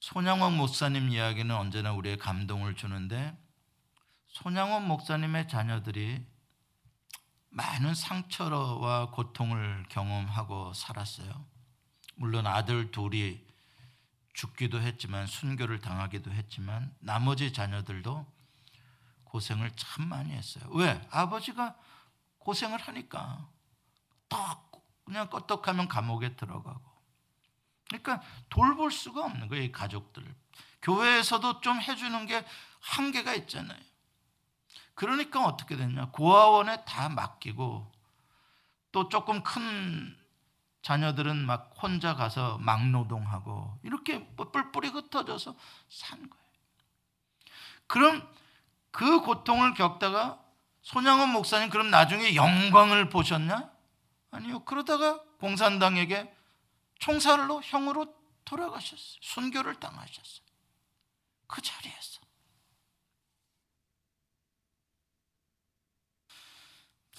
[0.00, 3.34] 손양원 목사님 이야기는 언제나 우리의 감동을 주는데
[4.30, 6.24] 손양원 목사님의 자녀들이
[7.50, 11.46] 많은 상처와 고통을 경험하고 살았어요.
[12.14, 13.44] 물론 아들 둘이
[14.32, 18.26] 죽기도 했지만 순교를 당하기도 했지만 나머지 자녀들도
[19.24, 20.64] 고생을 참 많이 했어요.
[20.70, 21.06] 왜?
[21.10, 21.76] 아버지가
[22.38, 23.48] 고생을 하니까
[24.28, 24.70] 딱
[25.04, 26.80] 그냥 껐떡하면 감옥에 들어가고.
[27.88, 30.24] 그러니까 돌볼 수가 없는 거예요, 이 가족들.
[30.82, 32.44] 교회에서도 좀 해주는 게
[32.80, 33.89] 한계가 있잖아요.
[35.00, 36.10] 그러니까 어떻게 됐냐?
[36.10, 37.90] 고아원에 다 맡기고
[38.92, 40.14] 또 조금 큰
[40.82, 45.54] 자녀들은 막 혼자 가서 막노동하고 이렇게 뿔뿔이 흩어져서
[45.88, 46.44] 산 거예요.
[47.86, 48.30] 그럼
[48.90, 50.38] 그 고통을 겪다가
[50.82, 53.70] 손양원 목사님 그럼 나중에 영광을 보셨냐?
[54.32, 54.64] 아니요.
[54.66, 56.30] 그러다가 공산당에게
[56.98, 59.18] 총살로 형으로 돌아가셨어요.
[59.22, 60.44] 순교를 당하셨어요.
[61.46, 62.19] 그 자리에서.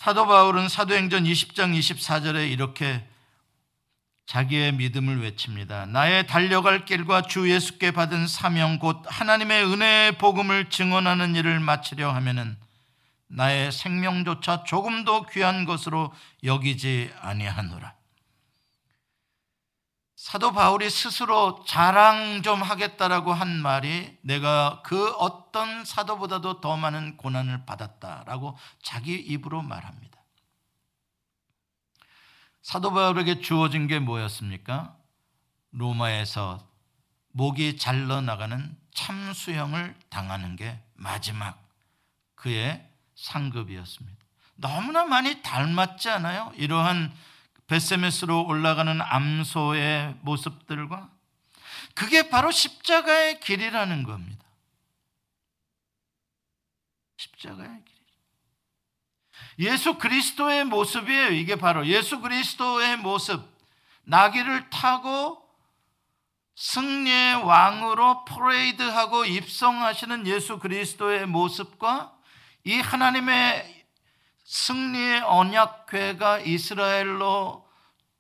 [0.02, 3.08] 사도 바울은 사도행전 20장 24절에 이렇게
[4.26, 5.86] 자기의 믿음을 외칩니다.
[5.86, 12.58] 나의 달려갈 길과 주 예수께 받은 사명 곧 하나님의 은혜의 복음을 증언하는 일을 마치려 하면은
[13.28, 16.12] 나의 생명조차 조금도 귀한 것으로
[16.44, 17.94] 여기지 아니하노라.
[20.22, 27.66] 사도 바울이 스스로 자랑 좀 하겠다라고 한 말이 내가 그 어떤 사도보다도 더 많은 고난을
[27.66, 30.22] 받았다라고 자기 입으로 말합니다.
[32.62, 34.96] 사도 바울에게 주어진 게 뭐였습니까?
[35.72, 36.70] 로마에서
[37.32, 41.68] 목이 잘러 나가는 참수형을 당하는 게 마지막
[42.36, 44.24] 그의 상급이었습니다.
[44.54, 46.52] 너무나 많이 닮았지 않아요?
[46.58, 47.12] 이러한
[47.72, 51.10] 베세메스로 올라가는 암소의 모습들과
[51.96, 54.46] 그게 바로 십자가의 길이라는 겁니다.
[57.16, 57.96] 십자가의 길.
[59.60, 61.30] 예수 그리스도의 모습이에요.
[61.30, 63.42] 이게 바로 예수 그리스도의 모습.
[64.04, 65.42] 나귀를 타고
[66.56, 72.18] 승리의 왕으로 프레이드하고 입성하시는 예수 그리스도의 모습과
[72.66, 73.81] 이 하나님의
[74.52, 77.66] 승리의 언약궤가 이스라엘로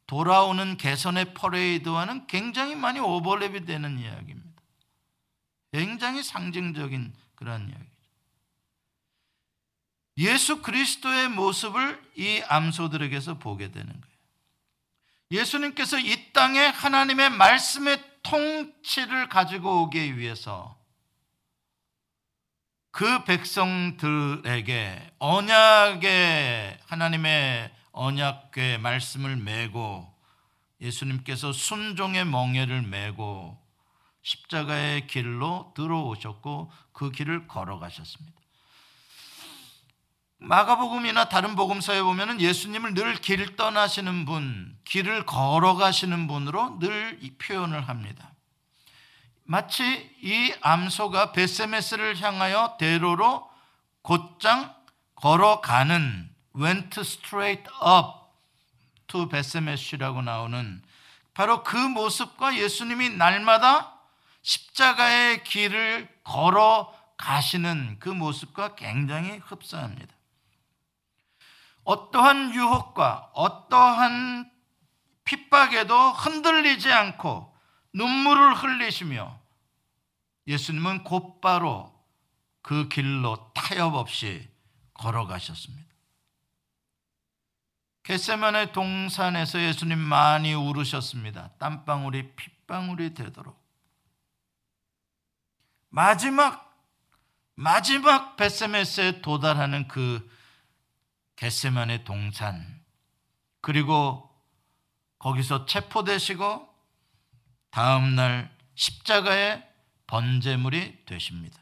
[0.08, 4.62] 돌아오는 개선의 퍼레이드와는 굉장히 많이 오버랩이 되는 이야기입니다.
[5.74, 7.86] 굉장히 상징적인 그런 이야기.
[10.20, 14.16] 예수 그리스도의 모습을 이 암소들에게서 보게 되는 거예요.
[15.32, 20.81] 예수님께서 이 땅에 하나님의 말씀의 통치를 가지고 오기 위해서
[22.92, 30.12] 그 백성들에게 언약의 하나님의 언약의 말씀을 메고
[30.82, 33.58] 예수님께서 순종의 멍에를 메고
[34.24, 38.40] 십자가의 길로 들어오셨고 그 길을 걸어가셨습니다.
[40.38, 48.31] 마가복음이나 다른 복음서에 보면은 예수님을 늘길 떠나시는 분, 길을 걸어가시는 분으로 늘 표현을 합니다.
[49.44, 49.84] 마치
[50.22, 53.50] 이 암소가 베세메스를 향하여 대로로
[54.02, 54.74] 곧장
[55.16, 58.22] 걸어가는 went straight up
[59.08, 60.82] to 베세메스라고 나오는
[61.34, 64.00] 바로 그 모습과 예수님이 날마다
[64.42, 70.14] 십자가의 길을 걸어 가시는 그 모습과 굉장히 흡사합니다.
[71.84, 74.52] 어떠한 유혹과 어떠한
[75.24, 77.51] 핍박에도 흔들리지 않고
[77.94, 79.40] 눈물을 흘리시며
[80.48, 81.94] 예수님은 곧바로
[82.62, 84.50] 그 길로 타협 없이
[84.94, 85.92] 걸어가셨습니다.
[88.04, 91.52] 겟세만의 동산에서 예수님 많이 울으셨습니다.
[91.60, 93.62] 땀방울이 핏방울이 되도록.
[95.90, 96.72] 마지막
[97.56, 100.28] 마지막 베세메스에 도달하는 그
[101.36, 102.82] 겟세만의 동산
[103.60, 104.30] 그리고
[105.20, 106.71] 거기서 체포되시고
[107.72, 109.64] 다음 날 십자가의
[110.08, 111.58] 번제물이 되십니다.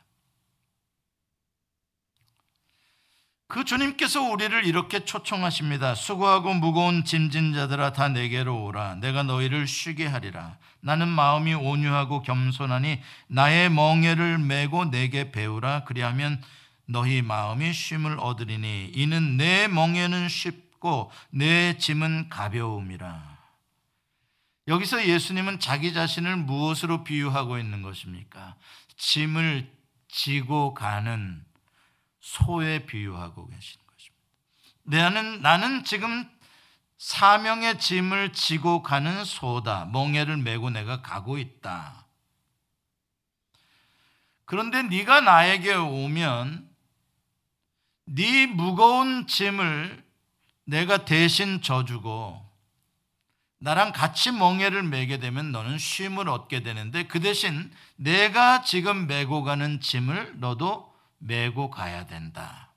[3.47, 5.95] 그 주님께서 우리를 이렇게 초청하십니다.
[5.95, 8.95] 수고하고 무거운 짐진 자들아 다 내게로 오라.
[8.95, 10.57] 내가 너희를 쉬게 하리라.
[10.81, 15.85] 나는 마음이 온유하고 겸손하니 나의 멍에를 메고 내게 배우라.
[15.85, 16.41] 그리하면
[16.85, 23.28] 너희 마음이 쉼을 얻으리니 이는 내 멍에는 쉽고 내 짐은 가벼움이라.
[24.69, 28.55] 여기서 예수님은 자기 자신을 무엇으로 비유하고 있는 것입니까?
[28.97, 29.67] 짐을
[30.07, 31.43] 지고 가는
[32.19, 35.09] 소에 비유하고 계시는 것입니다.
[35.09, 36.29] 나는, 나는 지금
[36.99, 39.85] 사명의 짐을 지고 가는 소다.
[39.85, 42.05] 멍에를 메고 내가 가고 있다.
[44.45, 46.69] 그런데 네가 나에게 오면
[48.05, 50.03] 네 무거운 짐을
[50.65, 52.48] 내가 대신 져주고
[53.59, 59.81] 나랑 같이 멍에를 메게 되면 너는 쉼을 얻게 되는데 그 대신 내가 지금 메고 가는
[59.81, 62.71] 짐을 너도 메고 가야 된다.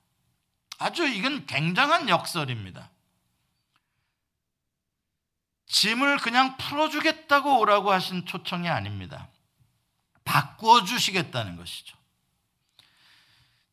[0.77, 2.89] 아주 이건 굉장한 역설입니다.
[5.67, 9.29] 짐을 그냥 풀어주겠다고 오라고 하신 초청이 아닙니다.
[10.25, 11.97] 바꿔주시겠다는 것이죠.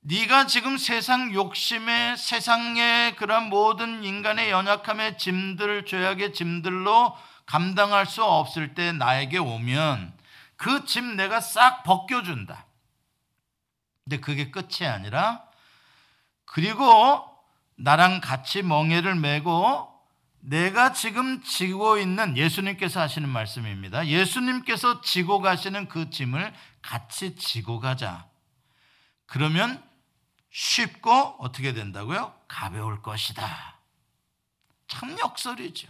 [0.03, 8.75] 네가 지금 세상 욕심에 세상의 그런 모든 인간의 연약함의 짐들 죄악의 짐들로 감당할 수 없을
[8.75, 10.15] 때 나에게 오면
[10.57, 12.67] 그 짐 내가 싹 벗겨준다.
[14.05, 15.43] 근데 그게 끝이 아니라
[16.45, 17.27] 그리고
[17.77, 19.89] 나랑 같이 멍에를 메고
[20.41, 24.07] 내가 지금 지고 있는 예수님께서 하시는 말씀입니다.
[24.07, 28.27] 예수님께서 지고 가시는 그 짐을 같이 지고 가자.
[29.27, 29.83] 그러면
[30.51, 32.35] 쉽고 어떻게 된다고요?
[32.49, 33.79] 가벼울 것이다.
[34.89, 35.89] 참 역설이죠.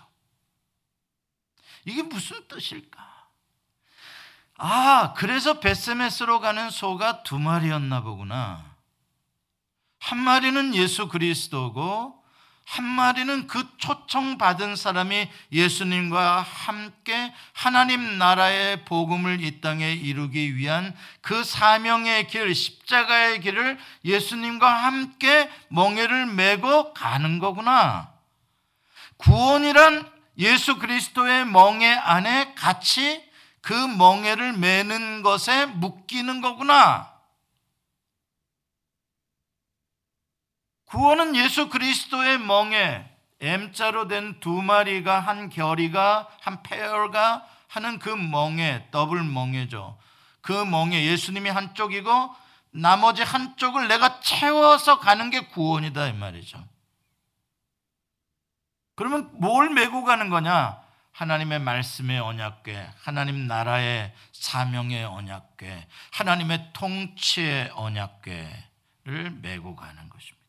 [1.86, 3.28] 이게 무슨 뜻일까?
[4.58, 8.76] 아, 그래서 베스메스로 가는 소가 두 마리였나 보구나.
[9.98, 12.19] 한 마리는 예수 그리스도고
[12.64, 21.42] 한 마리는 그 초청받은 사람이 예수님과 함께 하나님 나라의 복음을 이 땅에 이루기 위한 그
[21.42, 28.12] 사명의 길, 십자가의 길을 예수님과 함께 멍에를 메고 가는 거구나.
[29.16, 33.28] 구원이란 예수 그리스도의 멍에 안에 같이
[33.60, 37.19] 그 멍에를 매는 것에 묶이는 거구나.
[40.90, 43.08] 구원은 예수 그리스도의 멍에
[43.40, 49.96] M자로 된 두 마리가 한 결이가 한 페어가 하는 그 멍에 더블 멍에죠.
[50.40, 52.34] 그 멍에 예수님이 한쪽이고
[52.72, 56.62] 나머지 한쪽을 내가 채워서 가는 게 구원이다 이 말이죠.
[58.96, 60.80] 그러면 뭘 메고 가는 거냐?
[61.12, 70.39] 하나님의 말씀의 언약궤, 하나님 나라의 사명의 언약궤, 하나님의 통치의 언약궤를 메고 가는 것입니다.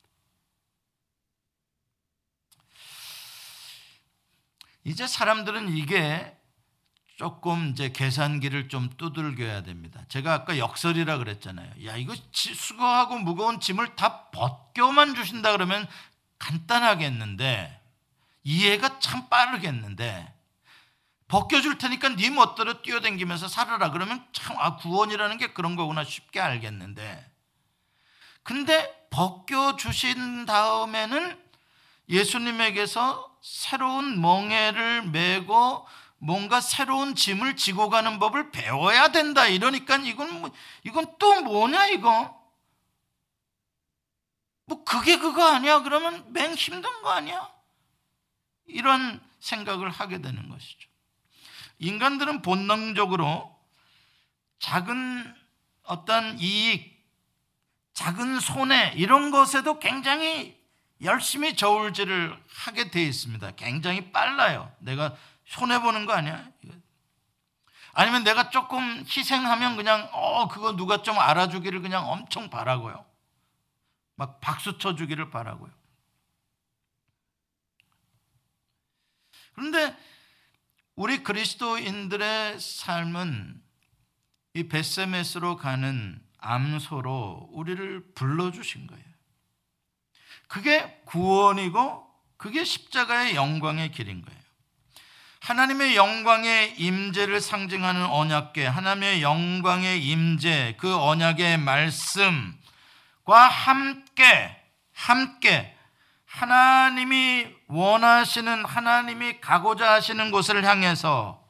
[4.84, 6.38] 이제 사람들은 이게
[7.18, 10.02] 조금 이제 계산기를 좀 두들겨야 됩니다.
[10.08, 11.86] 제가 아까 역설이라 그랬잖아요.
[11.86, 15.88] 야, 이거 수거하고 무거운 짐을 다 벗겨만 주신다 그러면
[16.40, 17.80] 간단하겠는데
[18.44, 20.34] 이해가 참 빠르겠는데
[21.28, 27.32] 벗겨줄 테니까 네 멋대로 뛰어댕기면서 살아라 그러면 참 아, 구원이라는 게 그런 거구나 쉽게 알겠는데
[28.44, 31.40] 근데 벗겨주신 다음에는
[32.10, 35.88] 예수님에게서 새로운 멍에를 메고
[36.20, 39.48] 뭔가 새로운 짐을 지고 가는 법을 배워야 된다.
[39.48, 40.52] 이러니까 이건 뭐,
[40.84, 42.40] 이건 또 뭐냐 이거?
[44.66, 45.82] 뭐 그게 그거 아니야?
[45.82, 47.52] 그러면 맹 힘든 거 아니야?
[48.68, 50.88] 이런 생각을 하게 되는 것이죠.
[51.80, 53.60] 인간들은 본능적으로
[54.60, 55.36] 작은
[55.82, 57.04] 어떤 이익,
[57.94, 60.61] 작은 손해 이런 것에도 굉장히
[61.04, 63.52] 열심히 저울질을 하게 돼 있습니다.
[63.52, 64.74] 굉장히 빨라요.
[64.80, 66.50] 내가 손해 보는 거 아니야?
[67.94, 73.06] 아니면 내가 조금 희생하면 그냥 어 그거 누가 좀 알아주기를 그냥 엄청 바라고요.
[74.16, 75.72] 막 박수 쳐주기를 바라고요.
[79.54, 79.98] 그런데
[80.96, 83.62] 우리 그리스도인들의 삶은
[84.54, 89.11] 이 베세메스로 가는 암소로 우리를 불러주신 거예요.
[90.52, 94.42] 그게 구원이고 그게 십자가의 영광의 길인 거예요.
[95.40, 102.44] 하나님의 영광의 임재를 상징하는 언약계, 하나님의 영광의 임재, 그 언약의 말씀과
[103.28, 104.62] 함께
[104.94, 105.74] 함께
[106.26, 111.42] 하나님이 원하시는 하나님이 가고자 하시는 곳을 향해서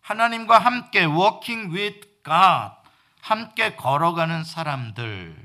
[0.00, 2.76] 하나님과 함께 working with God
[3.20, 5.43] 함께 걸어가는 사람들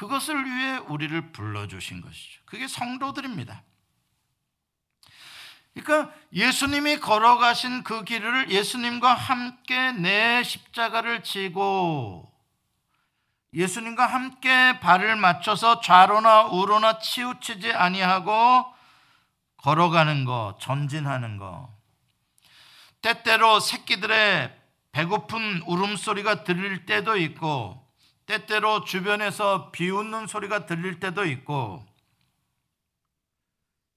[0.00, 2.40] 그것을 위해 우리를 불러주신 것이죠.
[2.46, 3.62] 그게 성도들입니다.
[5.74, 12.32] 그러니까 예수님이 걸어가신 그 길을 예수님과 함께 내 십자가를 지고
[13.52, 18.64] 예수님과 함께 발을 맞춰서 좌로나 우로나 치우치지 아니하고
[19.58, 21.76] 걸어가는 거, 전진하는 거.
[23.02, 24.58] 때때로 새끼들의
[24.92, 27.79] 배고픈 울음소리가 들릴 때도 있고,
[28.30, 31.84] 때때로 주변에서 비웃는 소리가 들릴 때도 있고,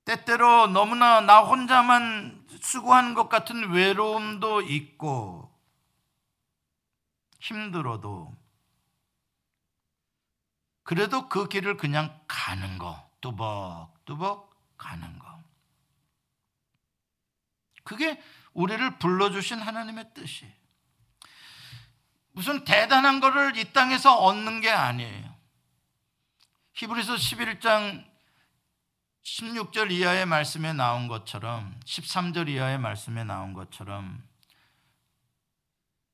[0.05, 5.55] 때때로 너무나 나 혼자만 수고하는 것 같은 외로움도 있고,
[7.41, 8.35] 힘들어도,
[10.81, 15.43] 그래도 그 길을 그냥 가는 거, 뚜벅뚜벅 가는 거.
[17.83, 18.19] 그게
[18.53, 20.51] 우리를 불러주신 하나님의 뜻이.
[22.33, 25.33] 무슨 대단한 거를 이 땅에서 얻는 게 아니에요.
[26.73, 28.03] 히브리서 11장
[29.23, 34.21] 16절 이하의 말씀에 나온 것처럼 13절 이하의 말씀에 나온 것처럼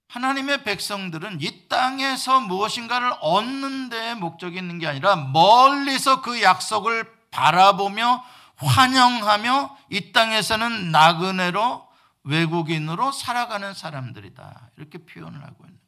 [0.09, 8.23] 하나님의 백성들은 이 땅에서 무엇인가를 얻는 데 목적이 있는 게 아니라 멀리서 그 약속을 바라보며
[8.57, 11.87] 환영하며 이 땅에서는 나그네로
[12.23, 14.71] 외국인으로 살아가는 사람들이다.
[14.77, 15.78] 이렇게 표현을 하고 있는.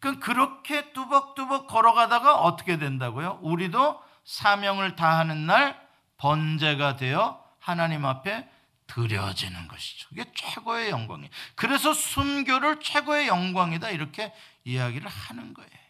[0.00, 3.38] 그러니까 그렇게 뚜벅뚜벅 걸어가다가 어떻게 된다고요?
[3.42, 5.80] 우리도 사명을 다하는 날
[6.18, 8.48] 번제가 되어 하나님 앞에
[8.86, 10.08] 드려지는 것이죠.
[10.12, 11.30] 이게 최고의 영광이에요.
[11.54, 14.32] 그래서 순교를 최고의 영광이다 이렇게
[14.64, 15.85] 이야기를 하는 거예요.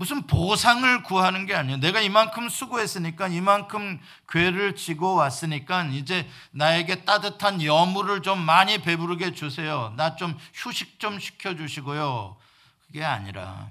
[0.00, 1.76] 무슨 보상을 구하는 게 아니에요.
[1.76, 9.92] 내가 이만큼 수고했으니까 이만큼 괴를 지고 왔으니까 이제 나에게 따뜻한 여물을 좀 많이 배부르게 주세요.
[9.98, 12.38] 나 좀 휴식 좀 시켜 주시고요.
[12.86, 13.70] 그게 아니라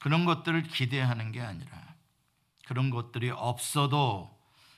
[0.00, 1.70] 그런 것들을 기대하는 게 아니라
[2.66, 4.34] 그런 것들이 없어도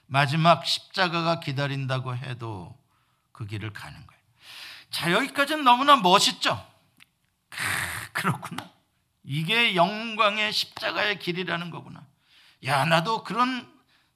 [0.06, 2.76] 마지막 십자가가 기다린다고 해도
[3.30, 4.22] 그 길을 가는 거예요.
[4.90, 6.66] 자, 여기까지는 너무나 멋있죠?
[8.12, 8.79] 그렇구나.
[9.22, 12.06] 이게 영광의 십자가의 길이라는 거구나.
[12.64, 13.70] 야, 나도 그런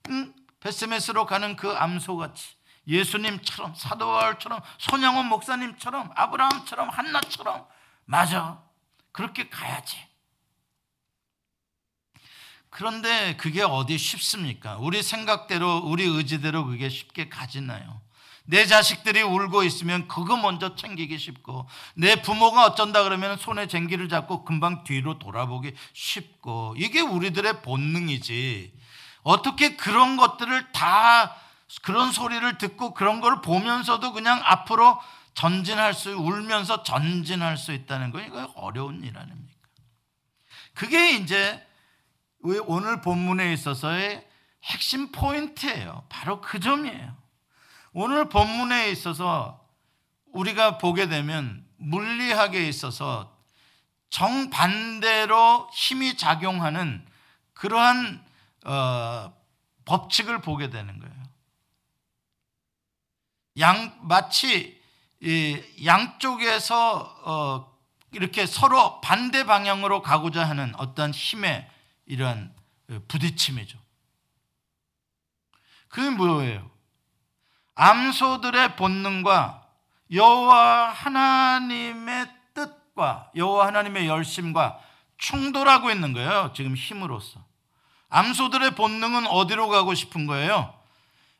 [0.09, 7.67] 음, 베스메스로 가는 그 암소같이 예수님처럼 사도바울처럼 손양원 목사님처럼 아브라함처럼 한나처럼
[8.05, 8.63] 맞아.
[9.13, 9.97] 그렇게 가야지.
[12.69, 14.77] 그런데 그게 어디 쉽습니까?
[14.79, 18.04] 우리 생각대로 우리 의지대로 그게 쉽게 가지나요?
[18.47, 24.45] 내 자식들이 울고 있으면 그거 먼저 챙기기 쉽고 내 부모가 어쩐다 그러면 손에 쟁기를 잡고
[24.45, 28.75] 금방 뒤로 돌아보기 쉽고 이게 우리들의 본능이지
[29.23, 31.37] 어떻게 그런 것들을 다
[31.83, 35.01] 그런 소리를 듣고 그런 걸 보면서도 그냥 앞으로
[35.33, 39.59] 전진할 수 울면서 전진할 수 있다는 거 이거 어려운 일 아닙니까?
[40.75, 41.67] 그게 이제
[42.67, 44.27] 오늘 본문에 있어서의
[44.65, 46.05] 핵심 포인트예요.
[46.11, 47.24] 바로 그 점이에요.
[47.97, 49.65] 오늘 본문에 있어서
[50.33, 53.39] 우리가 보게 되면 물리학에 있어서
[54.11, 57.07] 정반대로 힘이 작용하는
[57.53, 58.25] 그러한
[58.65, 59.33] 어,
[59.85, 61.15] 법칙을 보게 되는 거예요.
[63.61, 64.83] 양 마치
[65.85, 67.79] 양쪽에서 어,
[68.11, 71.71] 이렇게 서로 반대 방향으로 가고자 하는 어떤 힘의
[72.07, 72.53] 이러한
[73.07, 73.79] 부딪힘이죠.
[75.89, 76.74] 그게 뭐예요?
[77.75, 79.63] 암소들의 본능과
[80.13, 84.79] 여호와 하나님의 뜻과 여호와 하나님의 열심과
[85.19, 86.53] 충돌하고 있는 거예요.
[86.55, 87.41] 지금 힘으로써.
[88.11, 90.73] 암소들의 본능은 어디로 가고 싶은 거예요?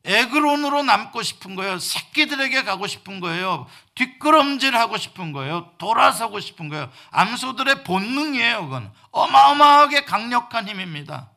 [0.05, 1.79] 에그론으로 남고 싶은 거예요.
[1.79, 3.67] 새끼들에게 가고 싶은 거예요.
[3.95, 5.71] 뒷걸음질 하고 싶은 거예요.
[5.79, 6.91] 돌아서고 싶은 거예요.
[7.11, 8.65] 암소들의 본능이에요.
[8.65, 11.31] 그건 어마어마하게 강력한 힘입니다.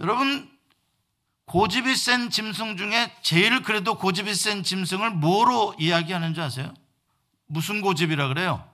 [0.00, 0.50] 여러분
[1.50, 6.72] 고집이 센 짐승 중에 제일 그래도 고집이 센 짐승을 뭐로 이야기하는 줄 아세요?
[7.46, 8.64] 무슨 고집이라 그래요?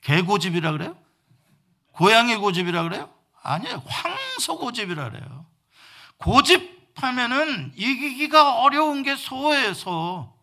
[0.00, 0.96] 개 고집이라 그래요?
[1.92, 3.12] 고양이 고집이라 그래요?
[3.42, 3.82] 아니에요.
[3.86, 5.44] 황소 고집이라 그래요.
[6.16, 10.34] 고집하면은 이기기가 어려운 게 소예요, 소.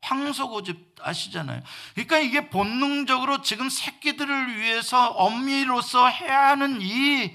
[0.00, 1.62] 황소 고집 아시잖아요.
[1.94, 7.32] 그러니까 이게 본능적으로 지금 새끼들을 위해서 엄미로서 해야 하는 이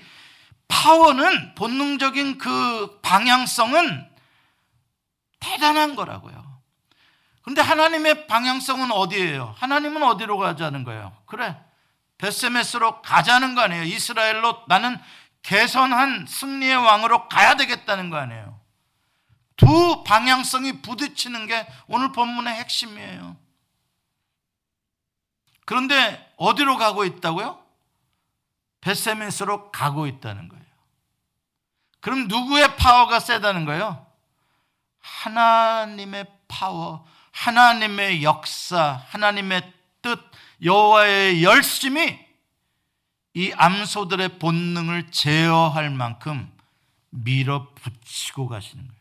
[0.68, 4.09] 파워는 본능적인 그 방향성은
[5.39, 6.47] 대단한 거라고요.
[7.41, 9.55] 근데 하나님의 방향성은 어디예요?
[9.57, 11.15] 하나님은 어디로 가자는 거예요?
[11.26, 11.57] 그래.
[12.18, 13.84] 베세메스로 가자는 거 아니에요.
[13.84, 14.99] 이스라엘로 나는
[15.43, 18.59] 개선한 승리의 왕으로 가야 되겠다는 거 아니에요.
[19.55, 23.38] 두 방향성이 부딪히는 게 오늘 본문의 핵심이에요.
[25.65, 27.63] 그런데 어디로 가고 있다고요?
[28.88, 30.64] 베세메스로 가고 있다는 거예요.
[32.00, 34.06] 그럼 누구의 파워가 세다는 거예요?
[35.00, 40.20] 하나님의 파워, 하나님의 역사, 하나님의 뜻,
[40.64, 42.18] 여호와의 열심이
[43.34, 46.50] 이 암소들의 본능을 제어할 만큼
[47.10, 48.97] 밀어붙이고 가시는 거예요.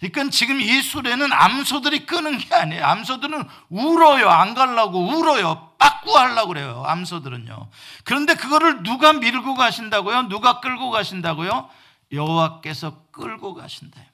[0.00, 2.84] 그러니까 지금 이 수레는 암소들이 끄는 게 아니에요.
[2.84, 4.30] 암소들은 울어요.
[4.30, 5.74] 안 가려고 울어요.
[5.78, 6.82] 빠꾸하려고 그래요.
[6.86, 7.68] 암소들은요.
[8.04, 10.22] 그런데 그거를 누가 밀고 가신다고요?
[10.28, 11.68] 누가 끌고 가신다고요?
[12.12, 14.04] 여호와께서 끌고 가신다 이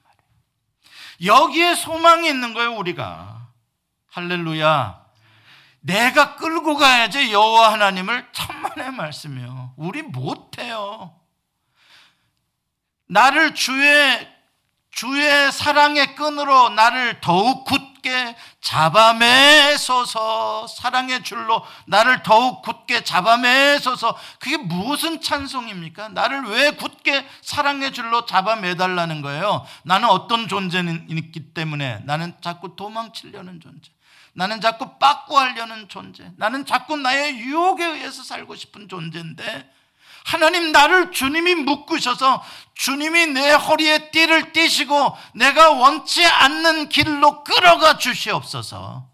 [1.23, 1.43] 말이에요.
[1.45, 3.47] 여기에 소망이 있는 거예요, 우리가.
[4.11, 5.07] 할렐루야.
[5.79, 9.73] 내가 끌고 가야지 여호와 하나님을 천만의 말씀이요.
[9.77, 11.15] 우리 못해요.
[13.07, 14.36] 나를 주의
[14.97, 20.15] 주의 사랑의 끈으로 나를 더욱 굳게 잡아매소서
[20.65, 26.09] 사랑의 줄로 나를 더욱 굳게 잡아매소서 그게 무슨 찬송입니까?
[26.09, 29.67] 나를 왜 굳게 사랑의 줄로 잡아매달라는 거예요?
[29.83, 33.91] 나는 어떤 존재이기 때문에 나는 자꾸 도망치려는 존재
[34.33, 39.76] 나는 자꾸 빠꾸하려는 존재 나는 자꾸 나의 유혹에 의해서 살고 싶은 존재인데
[40.27, 49.09] 하나님 나를 주님이 묶으셔서 주님이 내 허리에 띠를 띠시고 내가 원치 않는 길로 끌어가 주시옵소서.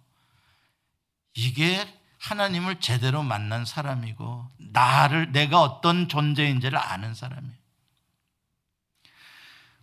[1.35, 1.87] 이게
[2.19, 7.57] 하나님을 제대로 만난 사람이고 나를 내가 어떤 존재인지를 아는 사람이에요.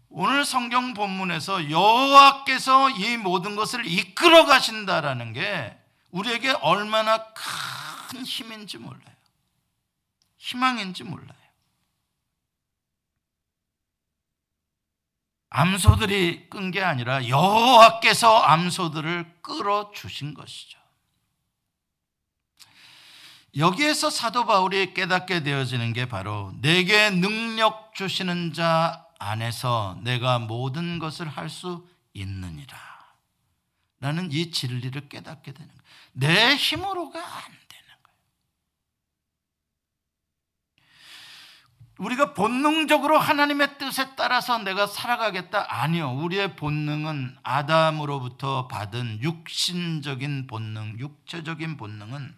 [0.09, 5.79] 오늘 성경 본문에서 여호와께서 이 모든 것을 이끌어 가신다라는 게
[6.11, 9.20] 우리에게 얼마나 큰 힘인지 몰라요.
[10.41, 11.39] 희망인지 몰라요.
[15.51, 20.79] 암소들이 끈 게 아니라 여호와께서 암소들을 끌어 주신 것이죠.
[23.57, 31.29] 여기에서 사도 바울이 깨닫게 되어지는 게 바로 내게 능력 주시는 자 안에서 내가 모든 것을
[31.29, 32.79] 할 수 있느니라.
[34.01, 35.83] 라는 이 진리를 깨닫게 되는 거예요.
[36.13, 37.60] 내 힘으로가 안
[42.01, 45.67] 우리가 본능적으로 하나님의 뜻에 따라서 내가 살아가겠다?
[45.69, 46.13] 아니요.
[46.13, 52.35] 우리의 본능은 아담으로부터 받은 육신적인 본능, 육체적인 본능은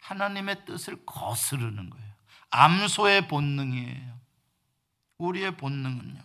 [0.00, 2.06] 하나님의 뜻을 거스르는 거예요.
[2.50, 4.20] 암소의 본능이에요.
[5.18, 6.20] 우리의 본능은요.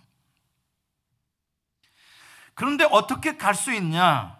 [2.53, 4.38] 그런데 어떻게 갈 수 있냐?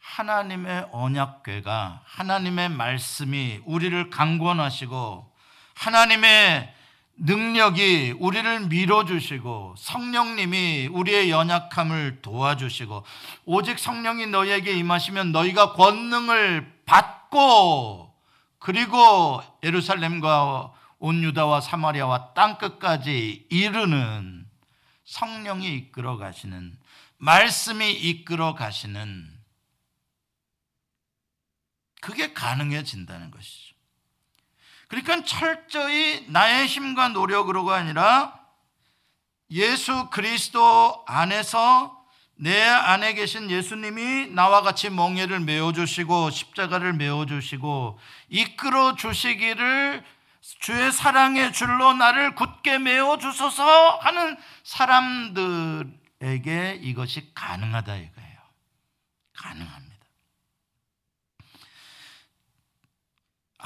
[0.00, 5.32] 하나님의 언약궤가 하나님의 말씀이 우리를 강권하시고
[5.74, 6.74] 하나님의
[7.16, 13.04] 능력이 우리를 밀어주시고 성령님이 우리의 연약함을 도와주시고
[13.44, 18.14] 오직 성령이 너희에게 임하시면 너희가 권능을 받고
[18.58, 24.46] 그리고 예루살렘과 온 유다와 사마리아와 땅 끝까지 이르는
[25.04, 26.76] 성령이 이끌어 가시는
[27.18, 29.30] 말씀이 이끌어 가시는
[32.00, 33.63] 그게 가능해진다는 것이죠.
[35.02, 38.38] 그러니까 철저히 나의 힘과 노력으로가 아니라
[39.50, 42.00] 예수 그리스도 안에서
[42.36, 50.04] 내 안에 계신 예수님이 나와 같이 멍에를 메어 주시고 십자가를 메어 주시고 이끌어 주시기를
[50.60, 55.90] 주의 사랑의 줄로 나를 굳게 메어 주소서 하는 사람들에게
[56.82, 58.38] 이것이 가능하다 이거예요.
[59.36, 59.83] 가능합니다.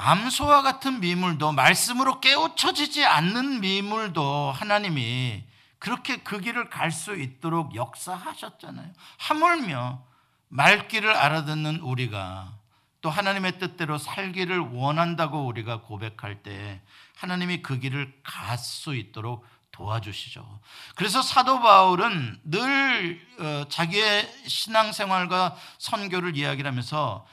[0.01, 5.43] 암소와 같은 미물도 말씀으로 깨우쳐지지 않는 미물도 하나님이
[5.81, 8.93] 그렇게 그 길을 갈 수 있도록 역사하셨잖아요.
[9.19, 10.05] 하물며
[10.49, 12.53] 말귀를 알아듣는 우리가
[13.01, 16.81] 또 하나님의 뜻대로 살기를 원한다고 우리가 고백할 때
[17.17, 20.61] 하나님이 그 길을 갈 수 있도록 도와주시죠.
[20.95, 27.27] 그래서 사도 바울은 늘 어, 자기의 신앙생활과 선교를 이야기하면서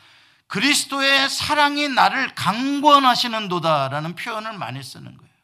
[0.48, 5.36] 그리스도의 사랑이 나를 강권하시는도다라는 표현을 많이 쓰는 거예요.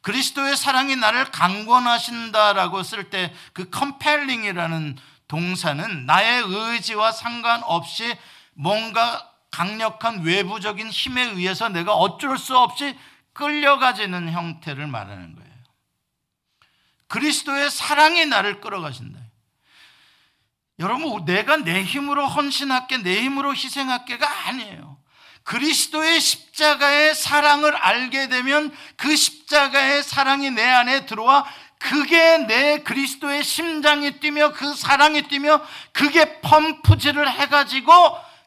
[0.00, 4.98] 그리스도의 사랑이 나를 강권하신다라고 쓸 때그 compelling이라는
[5.28, 8.14] 동사는 나의 의지와 상관없이
[8.52, 12.98] 뭔가 강력한 외부적인 힘에 의해서 내가 어쩔 수 없이
[13.32, 15.50] 끌려가지는 형태를 말하는 거예요.
[17.08, 19.23] 그리스도의 사랑이 나를 끌어가신다.
[20.78, 24.98] 여러분, 내가 내 힘으로 헌신할게, 내 힘으로 희생할게가 아니에요.
[25.44, 31.44] 그리스도의 십자가의 사랑을 알게 되면 그 십자가의 사랑이 내 안에 들어와
[31.78, 35.60] 그게 내 그리스도의 심장이 뛰며 그 사랑이 뛰며
[35.92, 37.92] 그게 펌프질을 해가지고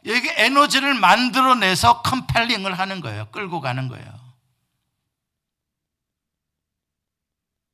[0.08, 3.28] 여기 에너지를 만들어내서 compelling을 하는 거예요.
[3.32, 4.28] 끌고 가는 거예요.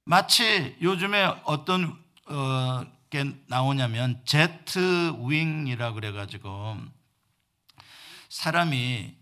[0.03, 6.77] 마치 요즘에 어떤 어, 게 나오냐면 jet wing이라 그래 가지고
[8.29, 9.15] 사람이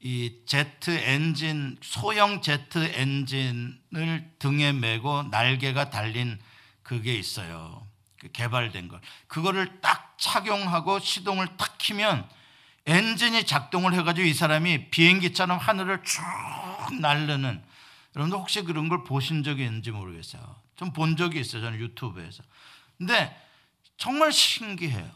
[0.00, 6.40] 이 제트 엔진 소형 제트 엔진을 등에 메고 날개가 달린
[6.82, 7.86] 그게 있어요.
[8.18, 9.00] 그 개발된 걸.
[9.28, 12.28] 그거를 딱 착용하고 시동을 딱 키면
[12.86, 16.20] 엔진이 작동을 해가지고 이 사람이 비행기처럼 하늘을 쭉
[17.00, 17.62] 날르는
[18.16, 20.56] 여러분들 혹시 그런 걸 보신 적이 있는지 모르겠어요.
[20.74, 21.62] 좀 본 적이 있어요.
[21.62, 22.42] 저는 유튜브에서.
[22.98, 23.34] 근데
[23.96, 25.10] 정말 신기해요.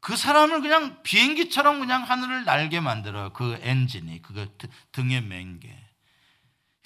[0.00, 3.32] 그 사람을 그냥 비행기처럼 그냥 하늘을 날게 만들어요.
[3.32, 4.46] 그 엔진이 그거
[4.92, 5.74] 등에 맨 게.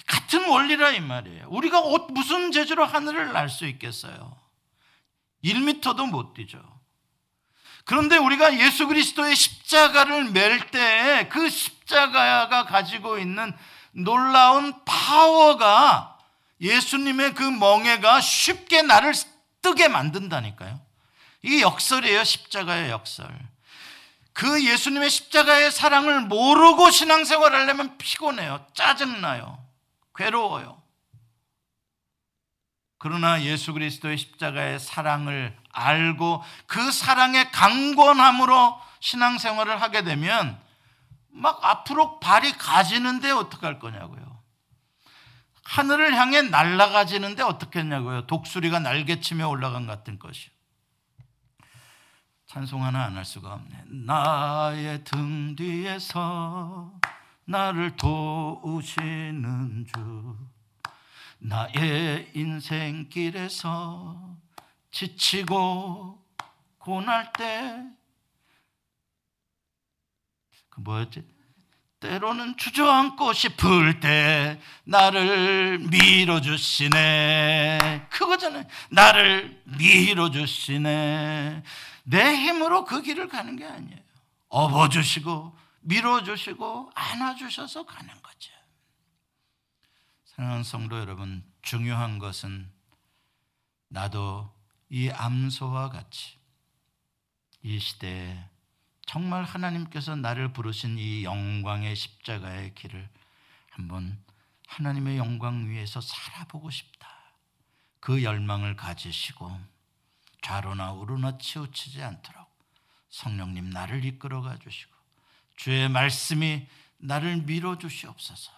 [0.07, 1.47] 같은 원리라 이 말이에요.
[1.49, 4.37] 우리가 무슨 재주로 하늘을 날 수 있겠어요?
[5.43, 6.61] 1미터도 못 뛰죠.
[7.85, 13.53] 그런데 우리가 예수 그리스도의 십자가를 맬때그 십자가가 가지고 있는
[13.91, 16.17] 놀라운 파워가
[16.61, 19.13] 예수님의 그 멍에가 쉽게 나를
[19.61, 20.79] 뜨게 만든다니까요.
[21.43, 22.23] 이 역설이에요.
[22.23, 23.27] 십자가의 역설.
[24.33, 28.65] 그 예수님의 십자가의 사랑을 모르고 신앙생활 하려면 피곤해요.
[28.73, 29.63] 짜증나요.
[30.15, 30.81] 괴로워요.
[32.97, 40.59] 그러나 예수 그리스도의 십자가의 사랑을 알고 그 사랑의 강권함으로 신앙생활을 하게 되면
[41.29, 44.28] 막 앞으로 발이 가지는데 어떡할 거냐고요.
[45.69, 48.25] 하늘을 향해 날아가지는데 어떻겠냐고요.
[48.25, 50.51] 독수리가 날개치며 올라간 같은 것이요.
[52.47, 53.83] 찬송 하나 안 할 수가 없네.
[53.85, 56.99] 나의 등 뒤에서
[57.45, 60.37] 나를 도우시는 주.
[61.37, 64.37] 나의 인생길에서
[64.89, 66.25] 지치고
[66.79, 67.85] 고날 때,
[70.69, 71.38] 그 뭐였지?
[71.99, 76.97] 때로는 주저앉고 싶을 때 나를 밀어주시네.
[78.09, 78.63] 그거잖아요.
[78.89, 81.63] 나를 밀어주시네.
[82.03, 83.99] 내 힘으로 그 길을 가는 게 아니에요.
[84.47, 88.51] 업어주시고, 밀어주시고, 안아주셔서 가는 거죠.
[90.25, 92.71] 사랑하는 성도 여러분, 중요한 것은
[93.89, 94.51] 나도
[94.89, 96.37] 이 암소와 같이
[97.61, 98.48] 이 시대에
[99.09, 103.09] 정말 하나님께서 나를 부르신 이 영광의 십자가의 길을
[103.71, 104.23] 한번
[104.67, 107.09] 하나님의 영광 위에서 살아보고 싶다.
[107.99, 109.59] 그 열망을 가지시고
[110.43, 112.55] 좌로나 우로나 치우치지 않도록
[113.09, 114.93] 성령님 나를 이끌어 가 주시고
[115.55, 116.67] 주의 말씀이
[116.99, 118.51] 나를 밀어 주시옵소서.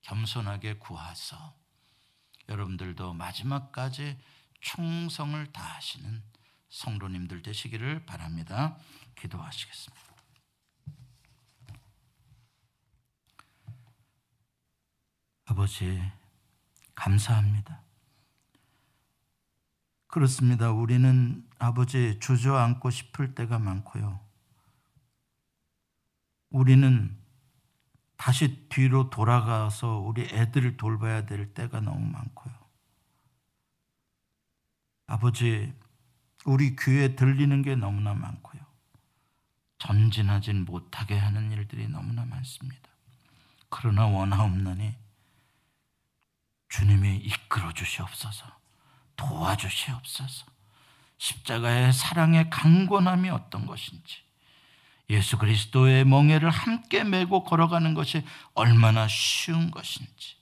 [0.00, 1.54] 겸손하게 구하서
[2.48, 4.18] 여러분들도 마지막까지
[4.62, 6.22] 충성을 다하시는
[6.70, 8.78] 성도님들 되시기를 바랍니다.
[9.20, 10.00] 기도하시겠습니다.
[15.46, 16.00] 아버지,
[16.94, 17.82] 감사합니다.
[20.06, 20.70] 그렇습니다.
[20.70, 24.20] 우리는 아버지 주저앉고 싶을 때가 많고요.
[26.50, 27.16] 우리는
[28.16, 32.54] 다시 뒤로 돌아가서 우리 애들을 돌봐야 될 때가 너무 많고요.
[35.06, 35.72] 아버지,
[36.44, 38.49] 우리 귀에 들리는 게 너무나 많고요.
[39.80, 42.88] 전진하진 못하게 하는 일들이 너무나 많습니다.
[43.68, 44.94] 그러나 원하옵나니
[46.68, 48.46] 주님이 이끌어 주시옵소서,
[49.16, 50.46] 도와주시옵소서.
[51.18, 54.22] 십자가의 사랑의 강권함이 어떤 것인지,
[55.10, 58.24] 예수 그리스도의 멍에를 함께 메고 걸어가는 것이
[58.54, 60.36] 얼마나 쉬운 것인지.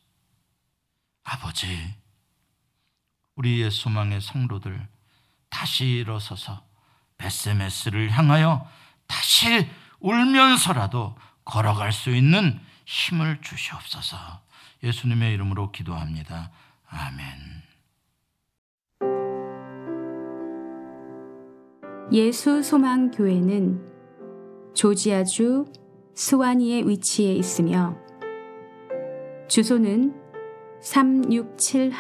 [1.24, 1.95] 아버지,
[3.36, 4.89] 우리의 소망의 성도들
[5.49, 6.66] 다시 일어서서
[7.16, 8.70] 베세메스를 향하여
[9.09, 9.67] 다시
[9.99, 14.17] 울면서라도 걸어갈 수 있는 힘을 주시옵소서.
[14.85, 16.51] 예수님의 이름으로 기도합니다.
[16.89, 17.59] 아멘.
[22.13, 25.67] 예수 소망 교회는 조지아주
[26.15, 27.97] 스와니에 위치해 있으며
[29.49, 30.15] 주소는
[30.81, 31.91] 3671